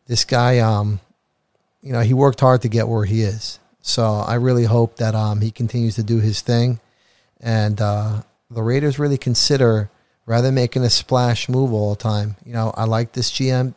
this 0.07 0.25
guy, 0.25 0.57
um, 0.57 0.99
you 1.81 1.93
know, 1.93 2.01
he 2.01 2.13
worked 2.13 2.39
hard 2.39 2.63
to 2.63 2.67
get 2.67 2.87
where 2.87 3.05
he 3.05 3.21
is. 3.21 3.59
So 3.81 4.03
I 4.03 4.35
really 4.35 4.65
hope 4.65 4.97
that 4.97 5.13
um, 5.13 5.39
he 5.39 5.51
continues 5.51 5.95
to 5.95 6.03
do 6.03 6.19
his 6.19 6.41
thing, 6.41 6.79
and 7.39 7.79
uh, 7.79 8.23
the 8.49 8.63
Raiders 8.63 8.97
really 8.97 9.19
consider 9.19 9.91
rather 10.25 10.47
than 10.47 10.55
making 10.55 10.83
a 10.83 10.89
splash 10.89 11.47
move 11.47 11.71
all 11.71 11.91
the 11.91 12.01
time. 12.01 12.35
You 12.43 12.53
know, 12.53 12.73
I 12.75 12.85
like 12.85 13.13
this 13.13 13.31
GM, 13.31 13.75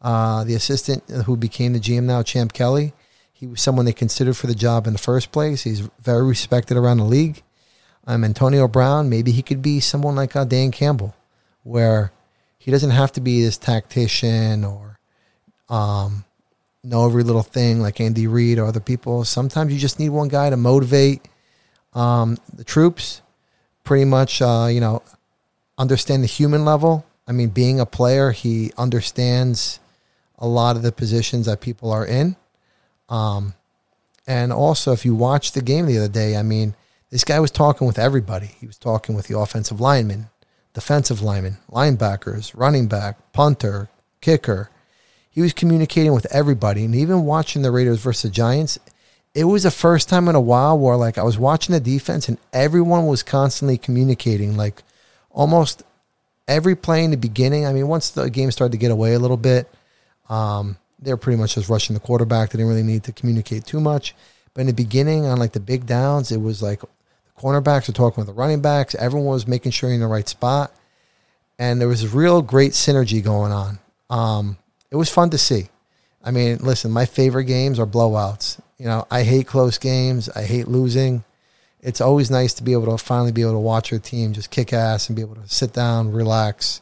uh, 0.00 0.44
the 0.44 0.54
assistant 0.54 1.02
who 1.26 1.36
became 1.36 1.72
the 1.72 1.80
GM 1.80 2.04
now, 2.04 2.22
Champ 2.22 2.52
Kelly. 2.52 2.92
He 3.38 3.46
was 3.46 3.60
someone 3.60 3.84
they 3.84 3.92
considered 3.92 4.36
for 4.36 4.48
the 4.48 4.54
job 4.54 4.88
in 4.88 4.94
the 4.94 4.98
first 4.98 5.30
place. 5.30 5.62
He's 5.62 5.88
very 6.00 6.26
respected 6.26 6.76
around 6.76 6.96
the 6.96 7.04
league. 7.04 7.44
Um, 8.04 8.24
Antonio 8.24 8.66
Brown, 8.66 9.08
maybe 9.08 9.30
he 9.30 9.42
could 9.42 9.62
be 9.62 9.78
someone 9.78 10.16
like 10.16 10.34
uh, 10.34 10.44
Dan 10.44 10.72
Campbell, 10.72 11.14
where 11.62 12.10
he 12.58 12.72
doesn't 12.72 12.90
have 12.90 13.12
to 13.12 13.20
be 13.20 13.40
this 13.40 13.56
tactician 13.56 14.64
or 14.64 14.98
um, 15.68 16.24
know 16.82 17.06
every 17.06 17.22
little 17.22 17.44
thing 17.44 17.80
like 17.80 18.00
Andy 18.00 18.26
Reid 18.26 18.58
or 18.58 18.64
other 18.64 18.80
people. 18.80 19.24
Sometimes 19.24 19.72
you 19.72 19.78
just 19.78 20.00
need 20.00 20.08
one 20.08 20.26
guy 20.26 20.50
to 20.50 20.56
motivate 20.56 21.28
um, 21.94 22.38
the 22.52 22.64
troops. 22.64 23.22
Pretty 23.84 24.04
much, 24.04 24.42
uh, 24.42 24.66
you 24.68 24.80
know, 24.80 25.04
understand 25.78 26.24
the 26.24 26.26
human 26.26 26.64
level. 26.64 27.06
I 27.28 27.30
mean, 27.30 27.50
being 27.50 27.78
a 27.78 27.86
player, 27.86 28.32
he 28.32 28.72
understands 28.76 29.78
a 30.40 30.48
lot 30.48 30.74
of 30.74 30.82
the 30.82 30.90
positions 30.90 31.46
that 31.46 31.60
people 31.60 31.92
are 31.92 32.04
in. 32.04 32.34
Um, 33.08 33.54
and 34.26 34.52
also, 34.52 34.92
if 34.92 35.04
you 35.04 35.14
watch 35.14 35.52
the 35.52 35.62
game 35.62 35.86
the 35.86 35.98
other 35.98 36.08
day, 36.08 36.36
I 36.36 36.42
mean, 36.42 36.74
this 37.10 37.24
guy 37.24 37.40
was 37.40 37.50
talking 37.50 37.86
with 37.86 37.98
everybody. 37.98 38.46
He 38.60 38.66
was 38.66 38.76
talking 38.76 39.14
with 39.14 39.26
the 39.26 39.38
offensive 39.38 39.80
linemen, 39.80 40.28
defensive 40.74 41.22
linemen, 41.22 41.58
linebackers, 41.70 42.52
running 42.54 42.86
back, 42.86 43.32
punter, 43.32 43.88
kicker. 44.20 44.70
He 45.30 45.40
was 45.40 45.52
communicating 45.52 46.12
with 46.12 46.26
everybody. 46.30 46.84
And 46.84 46.94
even 46.94 47.24
watching 47.24 47.62
the 47.62 47.70
Raiders 47.70 48.00
versus 48.00 48.22
the 48.22 48.30
Giants, 48.30 48.78
it 49.34 49.44
was 49.44 49.62
the 49.62 49.70
first 49.70 50.08
time 50.08 50.28
in 50.28 50.34
a 50.34 50.40
while 50.40 50.78
where 50.78 50.96
like 50.96 51.16
I 51.16 51.22
was 51.22 51.38
watching 51.38 51.72
the 51.72 51.80
defense 51.80 52.28
and 52.28 52.38
everyone 52.52 53.06
was 53.06 53.22
constantly 53.22 53.78
communicating. 53.78 54.56
Like 54.56 54.82
almost 55.30 55.82
every 56.46 56.74
play 56.74 57.04
in 57.04 57.12
the 57.12 57.16
beginning. 57.16 57.66
I 57.66 57.72
mean, 57.72 57.88
once 57.88 58.10
the 58.10 58.28
game 58.28 58.50
started 58.50 58.72
to 58.72 58.78
get 58.78 58.90
away 58.90 59.14
a 59.14 59.18
little 59.18 59.36
bit, 59.36 59.70
um, 60.28 60.76
they 60.98 61.12
were 61.12 61.16
pretty 61.16 61.38
much 61.38 61.54
just 61.54 61.68
rushing 61.68 61.94
the 61.94 62.00
quarterback. 62.00 62.50
They 62.50 62.58
didn't 62.58 62.68
really 62.68 62.82
need 62.82 63.04
to 63.04 63.12
communicate 63.12 63.64
too 63.64 63.80
much. 63.80 64.14
But 64.54 64.62
in 64.62 64.66
the 64.66 64.72
beginning, 64.72 65.26
on 65.26 65.38
like 65.38 65.52
the 65.52 65.60
big 65.60 65.86
downs, 65.86 66.32
it 66.32 66.40
was 66.40 66.62
like 66.62 66.80
the 66.80 66.88
cornerbacks 67.40 67.88
were 67.88 67.94
talking 67.94 68.20
with 68.20 68.26
the 68.26 68.32
running 68.32 68.60
backs. 68.60 68.94
Everyone 68.94 69.28
was 69.28 69.46
making 69.46 69.72
sure 69.72 69.88
you're 69.88 69.94
in 69.94 70.00
the 70.00 70.06
right 70.06 70.28
spot. 70.28 70.72
And 71.58 71.80
there 71.80 71.88
was 71.88 72.12
real 72.14 72.42
great 72.42 72.72
synergy 72.72 73.22
going 73.22 73.52
on. 73.52 73.78
Um, 74.10 74.58
it 74.90 74.96
was 74.96 75.10
fun 75.10 75.30
to 75.30 75.38
see. 75.38 75.68
I 76.24 76.30
mean, 76.30 76.58
listen, 76.58 76.90
my 76.90 77.04
favorite 77.04 77.44
games 77.44 77.78
are 77.78 77.86
blowouts. 77.86 78.60
You 78.78 78.86
know, 78.86 79.06
I 79.10 79.22
hate 79.22 79.46
close 79.46 79.78
games. 79.78 80.28
I 80.28 80.44
hate 80.44 80.68
losing 80.68 81.24
it's 81.80 82.00
always 82.00 82.30
nice 82.30 82.54
to 82.54 82.62
be 82.62 82.72
able 82.72 82.96
to 82.96 83.02
finally 83.02 83.32
be 83.32 83.42
able 83.42 83.52
to 83.52 83.58
watch 83.58 83.90
your 83.90 84.00
team 84.00 84.32
just 84.32 84.50
kick 84.50 84.72
ass 84.72 85.08
and 85.08 85.16
be 85.16 85.22
able 85.22 85.36
to 85.36 85.48
sit 85.48 85.72
down, 85.72 86.12
relax, 86.12 86.80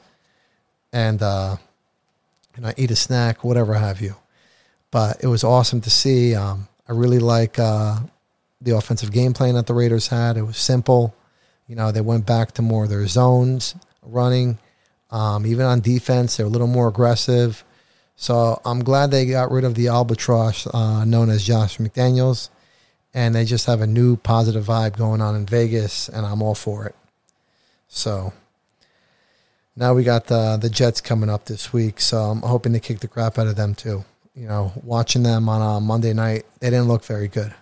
and 0.92 1.22
uh, 1.22 1.56
you 2.56 2.66
I 2.66 2.74
eat 2.76 2.90
a 2.90 2.96
snack, 2.96 3.44
whatever 3.44 3.74
have 3.74 4.00
you. 4.00 4.16
But 4.90 5.22
it 5.22 5.26
was 5.26 5.44
awesome 5.44 5.80
to 5.82 5.90
see. 5.90 6.34
Um, 6.34 6.68
I 6.88 6.92
really 6.92 7.18
like 7.18 7.58
uh, 7.58 8.00
the 8.60 8.76
offensive 8.76 9.12
game 9.12 9.32
plan 9.32 9.54
that 9.54 9.66
the 9.66 9.74
Raiders 9.74 10.08
had. 10.08 10.36
It 10.36 10.42
was 10.42 10.56
simple. 10.56 11.14
You 11.66 11.76
know, 11.76 11.92
they 11.92 12.00
went 12.00 12.26
back 12.26 12.52
to 12.52 12.62
more 12.62 12.84
of 12.84 12.90
their 12.90 13.06
zones 13.06 13.74
running. 14.02 14.58
Um, 15.10 15.46
even 15.46 15.66
on 15.66 15.80
defense, 15.80 16.36
they're 16.36 16.46
a 16.46 16.48
little 16.48 16.66
more 16.66 16.88
aggressive. 16.88 17.64
So 18.16 18.60
I'm 18.64 18.82
glad 18.82 19.10
they 19.10 19.26
got 19.26 19.50
rid 19.50 19.64
of 19.64 19.74
the 19.74 19.88
albatross 19.88 20.66
uh, 20.66 21.04
known 21.04 21.28
as 21.28 21.44
Josh 21.44 21.78
McDaniels 21.78 22.48
and 23.16 23.34
they 23.34 23.46
just 23.46 23.64
have 23.64 23.80
a 23.80 23.86
new 23.86 24.18
positive 24.18 24.66
vibe 24.66 24.98
going 24.98 25.22
on 25.22 25.34
in 25.34 25.46
Vegas, 25.46 26.10
and 26.10 26.26
I'm 26.26 26.42
all 26.42 26.54
for 26.54 26.84
it. 26.84 26.94
So 27.88 28.34
now 29.76 29.94
we 29.94 30.02
got 30.04 30.26
the 30.26 30.56
the 30.56 30.70
Jets 30.70 31.00
coming 31.00 31.30
up 31.30 31.44
this 31.44 31.72
week, 31.72 32.00
so 32.00 32.18
I'm 32.18 32.42
hoping 32.42 32.72
to 32.72 32.80
kick 32.80 33.00
the 33.00 33.08
crap 33.08 33.38
out 33.38 33.46
of 33.46 33.56
them 33.56 33.74
too. 33.74 34.04
You 34.34 34.48
know, 34.48 34.72
watching 34.82 35.22
them 35.22 35.48
on 35.48 35.62
a 35.62 35.80
Monday 35.80 36.12
night, 36.12 36.44
they 36.60 36.70
didn't 36.70 36.88
look 36.88 37.04
very 37.04 37.28
good. 37.28 37.54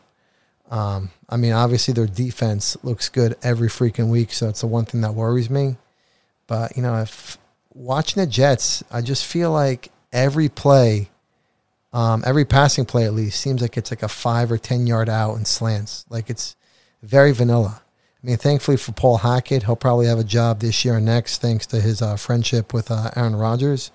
Um, 0.70 1.10
I 1.28 1.36
mean, 1.36 1.52
obviously 1.52 1.94
their 1.94 2.06
defense 2.06 2.76
looks 2.82 3.08
good 3.08 3.36
every 3.42 3.68
freaking 3.68 4.08
week, 4.08 4.32
so 4.32 4.48
it's 4.48 4.62
the 4.62 4.66
one 4.66 4.84
thing 4.84 5.02
that 5.02 5.14
worries 5.14 5.50
me. 5.50 5.76
But 6.46 6.76
you 6.76 6.82
know, 6.82 7.00
if 7.00 7.38
watching 7.72 8.22
the 8.22 8.26
Jets, 8.26 8.82
I 8.90 9.02
just 9.02 9.24
feel 9.24 9.50
like 9.50 9.90
every 10.12 10.48
play 10.48 11.10
um, 11.94 12.24
every 12.26 12.44
passing 12.44 12.84
play, 12.84 13.04
at 13.04 13.14
least, 13.14 13.40
seems 13.40 13.62
like 13.62 13.76
it's 13.76 13.92
like 13.92 14.02
a 14.02 14.08
five 14.08 14.50
or 14.50 14.58
10 14.58 14.88
yard 14.88 15.08
out 15.08 15.36
and 15.36 15.46
slants. 15.46 16.04
Like 16.10 16.28
it's 16.28 16.56
very 17.02 17.30
vanilla. 17.30 17.82
I 18.24 18.26
mean, 18.26 18.36
thankfully 18.38 18.78
for 18.78 18.92
Paul 18.92 19.18
Hackett, 19.18 19.64
he'll 19.64 19.76
probably 19.76 20.06
have 20.06 20.18
a 20.18 20.24
job 20.24 20.60
this 20.60 20.82
year 20.82 20.96
and 20.96 21.04
next 21.04 21.42
thanks 21.42 21.66
to 21.66 21.80
his 21.82 22.00
uh, 22.00 22.16
friendship 22.16 22.72
with 22.72 22.90
uh, 22.90 23.10
Aaron 23.14 23.36
Rodgers. 23.36 23.92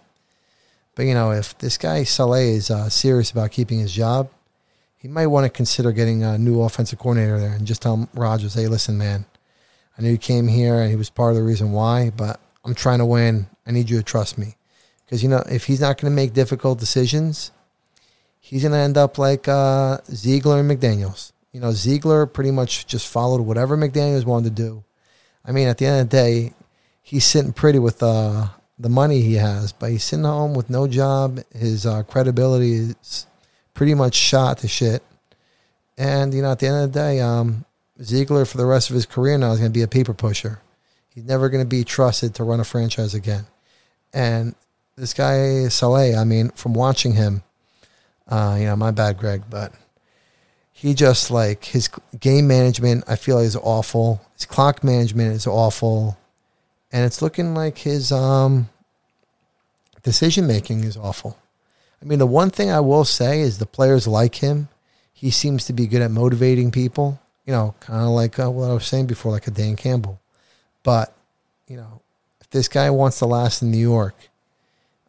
But, 0.94 1.08
you 1.08 1.16
know, 1.16 1.32
if 1.32 1.58
this 1.58 1.80
guy 1.80 2.04
Saleh 2.04 2.42
is 2.42 2.70
uh, 2.70 2.90
serious 2.90 3.32
about 3.32 3.50
keeping 3.50 3.80
his 3.80 3.92
job, 3.92 4.30
he 4.98 5.08
might 5.08 5.28
want 5.28 5.46
to 5.46 5.50
consider 5.50 5.92
getting 5.92 6.22
a 6.22 6.38
new 6.38 6.62
offensive 6.62 7.00
coordinator 7.00 7.40
there 7.40 7.54
and 7.54 7.66
just 7.66 7.82
tell 7.82 8.08
Rodgers, 8.14 8.54
hey, 8.54 8.68
listen, 8.68 9.00
man, 9.00 9.26
I 9.98 10.04
knew 10.04 10.12
you 10.12 10.18
came 10.20 10.48
here 10.48 10.76
and 10.76 10.92
he 10.92 10.96
was 10.96 11.10
part 11.10 11.32
of 11.32 11.38
the 11.38 11.44
reason 11.44 11.72
why, 11.72 12.12
but 12.12 12.40
I'm 12.64 12.76
trying 12.76 13.00
to 13.00 13.06
win. 13.06 13.48
I 13.66 13.72
need 13.72 13.90
you 13.90 13.98
to 13.98 14.04
trust 14.04 14.38
me. 14.38 14.58
Because, 15.06 15.24
you 15.24 15.30
know, 15.30 15.42
if 15.50 15.66
he's 15.66 15.82
not 15.82 15.98
going 15.98 16.12
to 16.12 16.16
make 16.16 16.34
difficult 16.34 16.78
decisions, 16.78 17.52
he's 18.40 18.62
going 18.62 18.74
to 18.74 18.78
end 18.78 18.96
up 18.96 19.18
like 19.18 19.48
uh, 19.48 19.98
Ziegler 20.06 20.60
and 20.60 20.70
McDaniels. 20.70 21.32
You 21.52 21.60
know, 21.60 21.72
Ziegler 21.72 22.26
pretty 22.26 22.52
much 22.52 22.86
just 22.86 23.08
followed 23.08 23.42
whatever 23.42 23.76
McDaniels 23.76 24.26
wanted 24.26 24.56
to 24.56 24.64
do. 24.64 24.84
I 25.44 25.52
mean, 25.52 25.68
at 25.68 25.78
the 25.78 25.86
end 25.86 26.02
of 26.02 26.10
the 26.10 26.16
day, 26.16 26.54
he's 27.02 27.26
sitting 27.26 27.54
pretty 27.54 27.80
with 27.80 28.04
uh, 28.04 28.48
the 28.78 28.90
money 28.90 29.22
he 29.22 29.36
has, 29.36 29.72
but 29.72 29.90
he's 29.90 30.04
sitting 30.04 30.26
home 30.26 30.54
with 30.54 30.70
no 30.70 30.88
job. 30.88 31.40
His 31.56 31.86
uh, 31.86 32.04
credibility 32.04 32.74
is 32.74 33.26
pretty 33.74 33.96
much 33.96 34.16
shot 34.16 34.60
to 34.60 34.68
shit. 34.68 35.02
And, 35.98 36.34
you 36.34 36.42
know, 36.42 36.52
at 36.52 36.60
the 36.60 36.68
end 36.68 36.84
of 36.84 36.94
the 36.94 37.00
day, 37.00 37.20
um, 37.20 37.66
Ziegler, 38.02 38.46
for 38.46 38.58
the 38.58 38.66
rest 38.66 38.90
of 38.90 38.94
his 38.94 39.06
career 39.06 39.38
now, 39.38 39.52
is 39.52 39.60
going 39.60 39.72
to 39.72 39.78
be 39.78 39.84
a 39.84 39.88
paper 39.88 40.14
pusher. 40.14 40.62
He's 41.10 41.26
never 41.26 41.50
going 41.50 41.64
to 41.64 41.68
be 41.68 41.84
trusted 41.84 42.36
to 42.36 42.44
run 42.44 42.60
a 42.60 42.64
franchise 42.64 43.14
again. 43.14 43.48
And 44.14 44.56
this 44.96 45.14
guy, 45.14 45.68
Saleh, 45.68 46.16
I 46.16 46.24
mean, 46.24 46.50
from 46.52 46.74
watching 46.74 47.14
him, 47.14 47.44
uh, 48.28 48.56
you 48.60 48.66
know, 48.66 48.76
my 48.76 48.92
bad, 48.92 49.18
Greg, 49.18 49.44
but 49.50 49.74
he 50.80 50.94
just 50.94 51.30
like 51.30 51.66
his 51.66 51.90
game 52.22 52.48
management. 52.48 53.04
I 53.06 53.18
feel 53.18 53.40
is 53.40 53.58
awful. 53.58 54.22
His 54.36 54.46
clock 54.46 54.82
management 54.82 55.34
is 55.36 55.46
awful, 55.46 56.18
and 56.90 57.06
it's 57.06 57.22
looking 57.22 57.54
like 57.54 57.80
his 57.80 58.14
um, 58.14 58.70
decision 60.04 60.48
making 60.48 60.86
is 60.86 60.96
awful. 60.96 61.38
I 62.02 62.06
mean, 62.06 62.20
the 62.20 62.26
one 62.26 62.50
thing 62.50 62.72
I 62.72 62.80
will 62.80 63.04
say 63.04 63.42
is 63.42 63.58
the 63.58 63.66
players 63.66 64.08
like 64.08 64.36
him. 64.36 64.70
He 65.12 65.32
seems 65.32 65.66
to 65.66 65.74
be 65.74 65.86
good 65.86 66.02
at 66.02 66.12
motivating 66.12 66.72
people. 66.72 67.20
You 67.46 67.52
know, 67.52 67.76
kind 67.82 68.04
of 68.04 68.12
like 68.12 68.40
uh, 68.40 68.50
what 68.50 68.70
I 68.70 68.74
was 68.74 68.88
saying 68.88 69.08
before, 69.08 69.34
like 69.34 69.48
a 69.48 69.52
Dan 69.52 69.76
Campbell. 69.76 70.22
But 70.84 71.14
you 71.68 71.76
know, 71.76 72.00
if 72.40 72.50
this 72.52 72.70
guy 72.70 72.90
wants 72.90 73.20
to 73.20 73.26
last 73.26 73.62
in 73.62 73.70
New 73.70 73.78
York, 73.78 74.16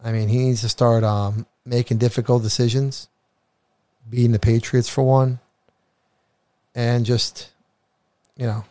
I 0.02 0.10
mean, 0.10 0.30
he 0.30 0.38
needs 0.38 0.62
to 0.62 0.68
start 0.68 1.04
um, 1.04 1.46
making 1.64 1.98
difficult 1.98 2.42
decisions, 2.42 3.06
beating 4.08 4.32
the 4.32 4.40
Patriots 4.40 4.88
for 4.88 5.04
one, 5.04 5.38
and 6.74 7.04
just, 7.04 7.50
you 8.36 8.46
know, 8.46 8.64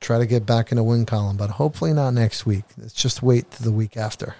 try 0.00 0.18
to 0.18 0.26
get 0.26 0.46
back 0.46 0.70
in 0.70 0.76
the 0.76 0.82
win 0.82 1.06
column. 1.06 1.36
But 1.36 1.50
hopefully 1.50 1.92
not 1.92 2.10
next 2.14 2.46
week. 2.46 2.64
Let's 2.78 2.94
just 2.94 3.22
wait 3.22 3.50
to 3.52 3.62
the 3.62 3.72
week 3.72 3.96
after. 3.96 4.36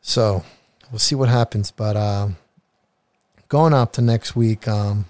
So 0.00 0.44
we'll 0.90 0.98
see 0.98 1.14
what 1.14 1.28
happens. 1.28 1.70
But 1.70 1.96
uh, 1.96 2.28
going 3.48 3.74
up 3.74 3.92
to 3.94 4.02
next 4.02 4.36
week, 4.36 4.68
um, 4.68 5.06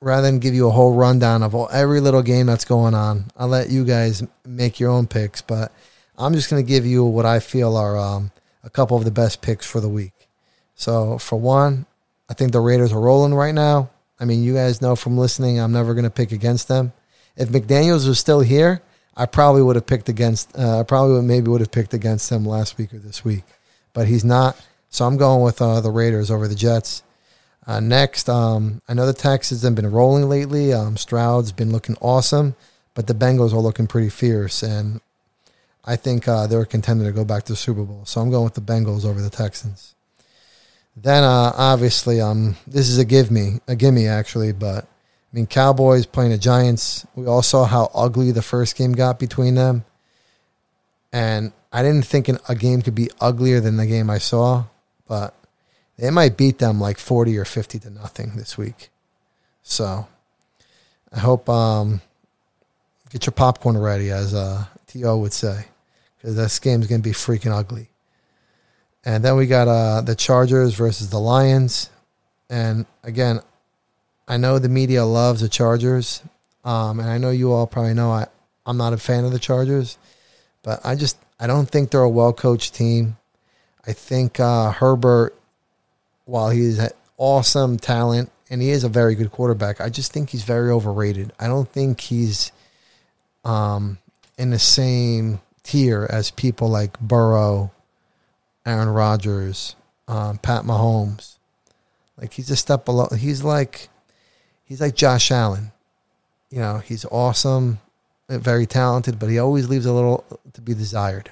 rather 0.00 0.26
than 0.26 0.38
give 0.38 0.54
you 0.54 0.68
a 0.68 0.72
whole 0.72 0.94
rundown 0.94 1.42
of 1.42 1.54
all, 1.54 1.68
every 1.72 2.00
little 2.00 2.22
game 2.22 2.46
that's 2.46 2.64
going 2.64 2.94
on, 2.94 3.26
I'll 3.36 3.48
let 3.48 3.70
you 3.70 3.84
guys 3.84 4.22
make 4.44 4.80
your 4.80 4.90
own 4.90 5.06
picks. 5.06 5.42
But 5.42 5.72
I'm 6.18 6.32
just 6.32 6.50
going 6.50 6.64
to 6.64 6.68
give 6.68 6.86
you 6.86 7.04
what 7.04 7.26
I 7.26 7.40
feel 7.40 7.76
are 7.76 7.98
um, 7.98 8.30
a 8.64 8.70
couple 8.70 8.96
of 8.96 9.04
the 9.04 9.10
best 9.10 9.42
picks 9.42 9.66
for 9.66 9.80
the 9.80 9.88
week. 9.88 10.12
So, 10.74 11.16
for 11.18 11.40
one, 11.40 11.86
I 12.28 12.34
think 12.34 12.52
the 12.52 12.60
Raiders 12.60 12.92
are 12.92 13.00
rolling 13.00 13.34
right 13.34 13.54
now. 13.54 13.90
I 14.18 14.24
mean, 14.24 14.42
you 14.42 14.54
guys 14.54 14.80
know 14.80 14.96
from 14.96 15.18
listening, 15.18 15.60
I'm 15.60 15.72
never 15.72 15.94
going 15.94 16.04
to 16.04 16.10
pick 16.10 16.32
against 16.32 16.68
them. 16.68 16.92
If 17.36 17.50
McDaniels 17.50 18.08
was 18.08 18.18
still 18.18 18.40
here, 18.40 18.82
I 19.16 19.26
probably 19.26 19.62
would 19.62 19.76
have 19.76 19.86
picked 19.86 20.08
against. 20.08 20.56
Uh, 20.56 20.80
I 20.80 20.82
probably 20.82 21.14
would, 21.14 21.24
maybe 21.24 21.48
would 21.48 21.60
have 21.60 21.72
picked 21.72 21.94
against 21.94 22.30
them 22.30 22.44
last 22.44 22.78
week 22.78 22.92
or 22.94 22.98
this 22.98 23.24
week, 23.24 23.44
but 23.92 24.06
he's 24.06 24.24
not. 24.24 24.60
So 24.90 25.04
I'm 25.04 25.16
going 25.16 25.42
with 25.42 25.60
uh, 25.60 25.80
the 25.80 25.90
Raiders 25.90 26.30
over 26.30 26.48
the 26.48 26.54
Jets. 26.54 27.02
Uh, 27.66 27.80
next, 27.80 28.28
um, 28.28 28.80
I 28.88 28.94
know 28.94 29.06
the 29.06 29.12
Texans 29.12 29.62
have 29.62 29.74
been 29.74 29.90
rolling 29.90 30.28
lately. 30.28 30.72
Um, 30.72 30.96
Stroud's 30.96 31.50
been 31.50 31.72
looking 31.72 31.96
awesome, 32.00 32.54
but 32.94 33.08
the 33.08 33.14
Bengals 33.14 33.52
are 33.52 33.58
looking 33.58 33.88
pretty 33.88 34.08
fierce, 34.08 34.62
and 34.62 35.00
I 35.84 35.96
think 35.96 36.28
uh, 36.28 36.46
they're 36.46 36.60
a 36.60 36.66
contender 36.66 37.06
to 37.06 37.12
go 37.12 37.24
back 37.24 37.42
to 37.44 37.52
the 37.52 37.56
Super 37.56 37.82
Bowl. 37.82 38.04
So 38.04 38.20
I'm 38.20 38.30
going 38.30 38.44
with 38.44 38.54
the 38.54 38.60
Bengals 38.60 39.04
over 39.04 39.20
the 39.20 39.30
Texans. 39.30 39.95
Then, 40.96 41.24
uh, 41.24 41.52
obviously, 41.54 42.20
um, 42.20 42.56
this 42.66 42.88
is 42.88 42.98
a 42.98 43.04
give 43.04 43.30
me, 43.30 43.60
a 43.68 43.76
gimme 43.76 44.08
actually, 44.08 44.52
but 44.52 44.84
I 44.84 45.36
mean, 45.36 45.46
Cowboys 45.46 46.06
playing 46.06 46.30
the 46.30 46.38
Giants. 46.38 47.06
We 47.14 47.26
all 47.26 47.42
saw 47.42 47.66
how 47.66 47.90
ugly 47.94 48.32
the 48.32 48.42
first 48.42 48.76
game 48.76 48.92
got 48.92 49.18
between 49.18 49.56
them, 49.56 49.84
and 51.12 51.52
I 51.70 51.82
didn't 51.82 52.06
think 52.06 52.28
a 52.48 52.54
game 52.54 52.80
could 52.80 52.94
be 52.94 53.10
uglier 53.20 53.60
than 53.60 53.76
the 53.76 53.86
game 53.86 54.08
I 54.08 54.16
saw, 54.16 54.64
but 55.06 55.34
they 55.98 56.10
might 56.10 56.38
beat 56.38 56.58
them 56.58 56.80
like 56.80 56.98
40 56.98 57.36
or 57.36 57.44
50 57.44 57.78
to 57.80 57.90
nothing 57.90 58.32
this 58.36 58.56
week. 58.56 58.88
So 59.62 60.06
I 61.12 61.18
hope 61.18 61.48
um, 61.48 62.00
get 63.10 63.26
your 63.26 63.32
popcorn 63.32 63.76
ready, 63.76 64.10
as 64.10 64.32
uh, 64.32 64.64
T.O. 64.86 65.18
would 65.18 65.34
say, 65.34 65.66
because 66.16 66.36
this 66.36 66.58
game's 66.58 66.86
going 66.86 67.02
to 67.02 67.08
be 67.08 67.14
freaking 67.14 67.52
ugly. 67.52 67.90
And 69.06 69.24
then 69.24 69.36
we 69.36 69.46
got 69.46 69.68
uh, 69.68 70.02
the 70.02 70.14
Chargers 70.14 70.74
versus 70.74 71.08
the 71.08 71.18
Lions. 71.18 71.88
And 72.50 72.84
again, 73.02 73.40
I 74.28 74.36
know 74.36 74.58
the 74.58 74.68
media 74.68 75.04
loves 75.04 75.40
the 75.40 75.48
Chargers. 75.48 76.22
Um, 76.64 77.00
and 77.00 77.08
I 77.08 77.16
know 77.16 77.30
you 77.30 77.52
all 77.52 77.66
probably 77.66 77.94
know 77.94 78.10
I, 78.10 78.26
I'm 78.66 78.76
not 78.76 78.92
a 78.92 78.98
fan 78.98 79.24
of 79.24 79.32
the 79.32 79.38
Chargers. 79.38 79.96
But 80.62 80.84
I 80.84 80.96
just 80.96 81.16
I 81.40 81.46
don't 81.46 81.70
think 81.70 81.90
they're 81.90 82.02
a 82.02 82.10
well 82.10 82.34
coached 82.34 82.74
team. 82.74 83.16
I 83.86 83.92
think 83.94 84.38
uh, 84.38 84.72
Herbert 84.72 85.36
while 86.26 86.50
he's 86.50 86.80
awesome 87.16 87.78
talent 87.78 88.30
and 88.50 88.60
he 88.60 88.70
is 88.70 88.84
a 88.84 88.88
very 88.88 89.14
good 89.14 89.30
quarterback, 89.30 89.80
I 89.80 89.88
just 89.88 90.12
think 90.12 90.30
he's 90.30 90.44
very 90.44 90.70
overrated. 90.70 91.32
I 91.38 91.46
don't 91.46 91.68
think 91.68 92.00
he's 92.00 92.52
um, 93.44 93.98
in 94.36 94.50
the 94.50 94.58
same 94.58 95.40
tier 95.62 96.06
as 96.10 96.30
people 96.30 96.68
like 96.68 96.98
Burrow, 97.00 97.72
Aaron 98.66 98.88
Rodgers, 98.88 99.76
um, 100.08 100.38
Pat 100.38 100.64
Mahomes. 100.64 101.36
Like 102.18 102.32
he's 102.32 102.50
a 102.50 102.56
step 102.56 102.84
below. 102.84 103.08
He's 103.16 103.42
like 103.42 103.88
he's 104.64 104.80
like 104.80 104.94
Josh 104.94 105.30
Allen. 105.30 105.72
You 106.50 106.60
know, 106.60 106.78
he's 106.78 107.04
awesome, 107.06 107.80
very 108.28 108.66
talented, 108.66 109.18
but 109.18 109.28
he 109.28 109.38
always 109.38 109.68
leaves 109.68 109.86
a 109.86 109.92
little 109.92 110.24
to 110.52 110.60
be 110.60 110.74
desired. 110.74 111.30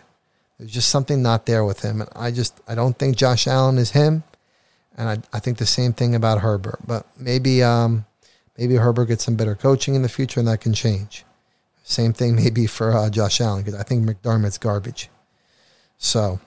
There's 0.59 0.73
just 0.73 0.89
something 0.89 1.23
not 1.23 1.47
there 1.47 1.65
with 1.65 1.83
him, 1.83 2.01
and 2.01 2.11
I 2.15 2.31
just 2.31 2.61
I 2.69 2.75
don't 2.75 2.99
think 2.99 3.17
Josh 3.17 3.47
Allen 3.47 3.79
is 3.79 3.91
him. 3.91 4.23
And 4.97 5.09
I, 5.09 5.37
I 5.37 5.41
think 5.41 5.59
the 5.59 5.67
same 5.67 5.93
thing 5.93 6.15
about 6.15 6.41
Herbert. 6.41 6.79
But 6.87 7.07
maybe 7.19 7.63
um, 7.63 8.07
maybe 8.57 8.77
Herbert 8.77 9.07
gets 9.07 9.25
some 9.25 9.35
better 9.35 9.57
coaching 9.57 9.95
in 9.95 10.03
the 10.03 10.09
future, 10.09 10.39
and 10.39 10.49
that 10.49 10.61
can 10.61 10.73
change. 10.73 11.25
Same 11.83 12.13
thing 12.13 12.37
maybe 12.43 12.67
for 12.67 12.93
uh, 12.93 13.11
Josh 13.11 13.41
Allen 13.41 13.63
because 13.63 13.79
I 13.79 13.83
think 13.83 14.05
McDermott's 14.09 14.59
garbage. 14.59 15.11
So, 15.99 16.41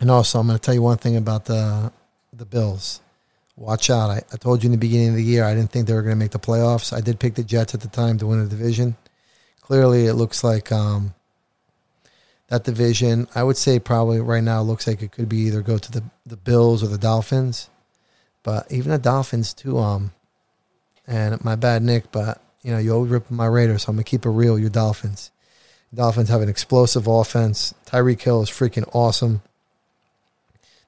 and 0.00 0.10
also 0.10 0.40
I'm 0.40 0.46
going 0.46 0.58
to 0.58 0.62
tell 0.62 0.74
you 0.74 0.82
one 0.82 0.98
thing 0.98 1.16
about 1.16 1.44
the 1.44 1.92
the 2.32 2.46
Bills. 2.46 3.00
Watch 3.56 3.90
out! 3.90 4.10
I, 4.10 4.22
I 4.32 4.36
told 4.36 4.62
you 4.62 4.68
in 4.68 4.72
the 4.72 4.78
beginning 4.78 5.10
of 5.10 5.16
the 5.16 5.22
year 5.22 5.44
I 5.44 5.54
didn't 5.54 5.70
think 5.70 5.86
they 5.86 5.92
were 5.92 6.02
going 6.02 6.14
to 6.14 6.18
make 6.18 6.30
the 6.30 6.38
playoffs. 6.38 6.96
I 6.96 7.00
did 7.00 7.20
pick 7.20 7.34
the 7.34 7.44
Jets 7.44 7.74
at 7.74 7.80
the 7.80 7.88
time 7.88 8.18
to 8.18 8.26
win 8.26 8.42
the 8.42 8.48
division. 8.48 8.96
Clearly, 9.60 10.06
it 10.06 10.14
looks 10.14 10.42
like 10.42 10.72
um, 10.72 11.14
that 12.48 12.64
division. 12.64 13.28
I 13.34 13.42
would 13.42 13.56
say 13.56 13.78
probably 13.78 14.20
right 14.20 14.42
now 14.42 14.62
looks 14.62 14.86
like 14.86 15.02
it 15.02 15.12
could 15.12 15.28
be 15.28 15.38
either 15.38 15.62
go 15.62 15.78
to 15.78 15.92
the, 15.92 16.02
the 16.26 16.36
Bills 16.36 16.82
or 16.82 16.88
the 16.88 16.98
Dolphins. 16.98 17.70
But 18.42 18.70
even 18.72 18.90
the 18.90 18.98
Dolphins 18.98 19.54
too, 19.54 19.78
um 19.78 20.12
and 21.06 21.42
my 21.44 21.56
bad 21.56 21.82
Nick, 21.82 22.12
but 22.12 22.40
you 22.62 22.70
know, 22.70 22.78
you 22.78 22.92
always 22.92 23.10
rip 23.10 23.30
my 23.30 23.46
Raiders, 23.46 23.82
so 23.82 23.90
I'm 23.90 23.96
gonna 23.96 24.04
keep 24.04 24.24
it 24.24 24.30
real, 24.30 24.58
your 24.58 24.70
Dolphins. 24.70 25.30
Dolphins 25.92 26.28
have 26.28 26.40
an 26.40 26.48
explosive 26.48 27.06
offense. 27.06 27.74
Tyreek 27.86 28.20
Hill 28.20 28.42
is 28.42 28.50
freaking 28.50 28.88
awesome. 28.92 29.42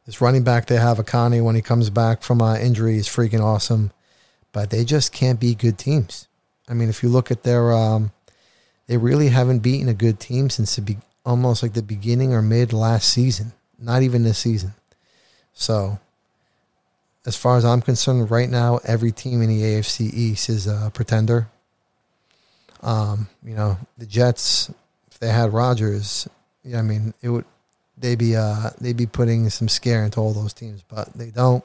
This 0.06 0.20
running 0.20 0.42
back 0.42 0.66
they 0.66 0.76
have, 0.76 0.98
Achane, 0.98 1.44
when 1.44 1.54
he 1.54 1.62
comes 1.62 1.90
back 1.90 2.22
from 2.22 2.42
uh, 2.42 2.56
injury, 2.56 2.96
is 2.96 3.08
freaking 3.08 3.40
awesome. 3.40 3.92
But 4.52 4.70
they 4.70 4.84
just 4.84 5.12
can't 5.12 5.40
be 5.40 5.54
good 5.54 5.78
teams. 5.78 6.26
I 6.68 6.74
mean, 6.74 6.88
if 6.88 7.02
you 7.02 7.08
look 7.08 7.30
at 7.30 7.42
their, 7.42 7.72
um, 7.72 8.12
they 8.86 8.96
really 8.96 9.28
haven't 9.28 9.60
beaten 9.60 9.88
a 9.88 9.94
good 9.94 10.20
team 10.20 10.50
since 10.50 10.76
the 10.76 10.82
be- 10.82 10.98
almost 11.24 11.62
like 11.62 11.72
the 11.72 11.82
beginning 11.82 12.34
or 12.34 12.42
mid 12.42 12.72
last 12.72 13.08
season, 13.08 13.52
not 13.78 14.02
even 14.02 14.24
this 14.24 14.38
season. 14.38 14.74
So, 15.54 15.98
as 17.24 17.36
far 17.36 17.56
as 17.56 17.64
I'm 17.64 17.80
concerned, 17.80 18.30
right 18.30 18.50
now, 18.50 18.80
every 18.84 19.12
team 19.12 19.42
in 19.42 19.48
the 19.48 19.62
AFC 19.62 20.12
East 20.12 20.48
is 20.48 20.66
a 20.66 20.90
pretender. 20.92 21.48
Um, 22.82 23.28
you 23.44 23.54
know, 23.54 23.78
the 23.96 24.06
Jets, 24.06 24.70
if 25.10 25.18
they 25.20 25.28
had 25.28 25.52
Rodgers, 25.52 26.28
yeah, 26.64 26.80
I 26.80 26.82
mean, 26.82 27.14
it 27.22 27.28
would 27.28 27.44
they 28.02 28.14
be 28.14 28.36
uh 28.36 28.70
they'd 28.78 28.96
be 28.96 29.06
putting 29.06 29.48
some 29.48 29.68
scare 29.68 30.04
into 30.04 30.20
all 30.20 30.34
those 30.34 30.52
teams, 30.52 30.82
but 30.86 31.14
they 31.14 31.30
don't. 31.30 31.64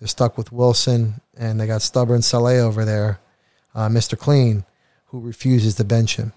They're 0.00 0.08
stuck 0.08 0.36
with 0.36 0.50
Wilson, 0.50 1.20
and 1.36 1.60
they 1.60 1.66
got 1.66 1.82
stubborn 1.82 2.22
Saleh 2.22 2.58
over 2.58 2.84
there, 2.84 3.20
uh, 3.74 3.88
Mister 3.88 4.16
Clean, 4.16 4.64
who 5.06 5.20
refuses 5.20 5.76
to 5.76 5.84
bench 5.84 6.16
him. 6.16 6.32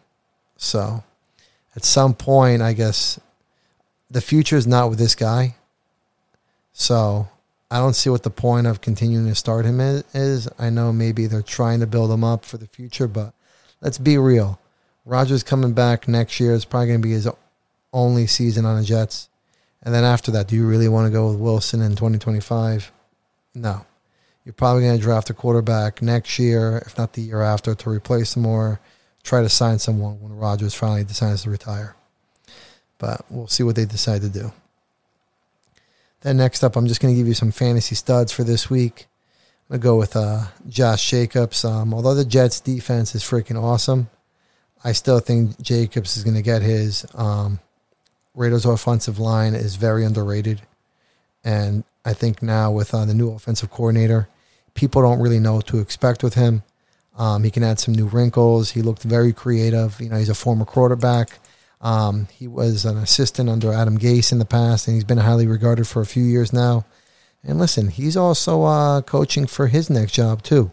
So 0.58 1.04
at 1.76 1.84
some 1.84 2.14
point, 2.14 2.62
I 2.62 2.74
guess 2.74 3.20
the 4.10 4.22
future 4.22 4.58
is 4.58 4.68
not 4.68 4.90
with 4.90 5.00
this 5.00 5.16
guy. 5.16 5.56
So 6.74 7.28
I 7.70 7.78
don't 7.78 7.96
see 7.96 8.10
what 8.10 8.24
the 8.24 8.30
point 8.30 8.68
of 8.68 8.82
continuing 8.82 9.28
to 9.28 9.36
start 9.36 9.66
him 9.66 9.80
is. 9.80 10.50
I 10.60 10.70
know 10.70 10.92
maybe 10.92 11.28
they're 11.28 11.42
trying 11.42 11.80
to 11.80 11.88
build 11.88 12.12
him 12.12 12.24
up 12.24 12.44
for 12.44 12.58
the 12.58 12.68
future, 12.68 13.08
but 13.08 13.34
let's 13.80 13.98
be 13.98 14.18
real. 14.18 14.60
Rodgers 15.06 15.44
coming 15.44 15.74
back 15.74 16.08
next 16.08 16.40
year 16.40 16.54
is 16.54 16.66
probably 16.66 16.88
going 16.88 17.02
to 17.02 17.08
be 17.08 17.14
his 17.14 17.28
only 17.94 18.28
season 18.28 18.66
on 18.66 18.78
the 18.78 18.84
Jets. 18.84 19.30
And 19.84 19.94
then 19.94 20.04
after 20.04 20.32
that, 20.32 20.48
do 20.48 20.56
you 20.56 20.68
really 20.68 20.88
want 20.88 21.08
to 21.08 21.12
go 21.12 21.30
with 21.30 21.40
Wilson 21.40 21.82
in 21.82 21.92
2025? 21.92 22.92
No. 23.56 23.86
You're 24.46 24.54
probably 24.54 24.84
going 24.84 24.98
to 24.98 25.02
draft 25.02 25.30
a 25.30 25.34
quarterback 25.34 26.02
next 26.02 26.40
year, 26.40 26.84
if 26.86 26.98
not 26.98 27.14
the 27.14 27.22
year 27.22 27.42
after, 27.42 27.76
to 27.76 27.90
replace 27.90 28.36
him 28.36 28.46
or 28.46 28.80
try 29.24 29.42
to 29.42 29.50
sign 29.50 29.80
someone 29.80 30.20
when 30.20 30.36
Rodgers 30.36 30.74
finally 30.74 31.04
decides 31.04 31.44
to 31.44 31.50
retire. 31.50 31.96
But 32.98 33.26
we'll 33.30 33.48
see 33.48 33.64
what 33.64 33.76
they 33.76 33.86
decide 33.86 34.22
to 34.22 34.30
do. 34.30 34.52
Then 36.22 36.38
next 36.38 36.64
up, 36.64 36.76
I'm 36.76 36.88
just 36.88 37.02
going 37.02 37.14
to 37.14 37.18
give 37.18 37.28
you 37.28 37.34
some 37.34 37.52
fantasy 37.52 37.96
studs 37.96 38.32
for 38.32 38.44
this 38.44 38.70
week. 38.70 39.08
I'm 39.70 39.80
going 39.80 39.82
to 39.82 39.84
go 39.84 39.98
with 39.98 40.16
uh, 40.16 40.46
Josh 40.68 41.10
Jacobs. 41.10 41.66
Um, 41.66 41.94
although 41.94 42.14
the 42.14 42.26
Jets 42.26 42.60
defense 42.60 43.16
is 43.16 43.24
freaking 43.24 43.62
awesome, 43.62 44.10
I 44.84 44.92
still 44.92 45.20
think 45.20 45.60
Jacobs 45.62 46.18
is 46.18 46.24
going 46.24 46.36
to 46.36 46.42
get 46.42 46.62
his. 46.62 47.06
Um, 47.14 47.60
Raiders 48.34 48.66
offensive 48.66 49.20
line 49.20 49.54
is 49.54 49.76
very 49.76 50.06
underrated. 50.06 50.62
And 51.44 51.84
I 52.06 52.14
think 52.14 52.42
now 52.42 52.72
with 52.72 52.94
uh, 52.94 53.06
the 53.06 53.14
new 53.14 53.32
offensive 53.32 53.72
coordinator, 53.72 54.30
people 54.74 55.02
don't 55.02 55.20
really 55.20 55.40
know 55.40 55.56
what 55.56 55.68
to 55.68 55.80
expect 55.80 56.24
with 56.24 56.36
him. 56.36 56.64
Um, 57.18 57.44
he 57.44 57.52
can 57.52 57.64
add 57.64 57.80
some 57.80 57.94
new 57.94 58.08
wrinkles. 58.08 58.72
He 58.72 58.82
looked 58.82 59.04
very 59.04 59.34
creative. 59.34 60.00
You 60.00 60.10
know, 60.10 60.18
he's 60.18 60.30
a 60.30 60.34
former 60.36 60.66
quarterback. 60.66 61.40
Um, 61.82 62.28
he 62.32 62.48
was 62.48 62.86
an 62.86 62.98
assistant 62.98 63.50
under 63.50 63.74
Adam 63.74 63.98
Gase 63.98 64.32
in 64.32 64.40
the 64.40 64.46
past, 64.46 64.88
and 64.88 64.96
he's 64.96 65.04
been 65.04 65.18
highly 65.18 65.48
regarded 65.48 65.88
for 65.88 66.02
a 66.02 66.06
few 66.06 66.24
years 66.24 66.54
now. 66.54 66.86
And 67.44 67.58
listen, 67.58 67.88
he's 67.88 68.16
also 68.16 68.64
uh, 68.64 69.02
coaching 69.02 69.48
for 69.48 69.68
his 69.68 69.90
next 69.90 70.14
job 70.14 70.44
too, 70.44 70.72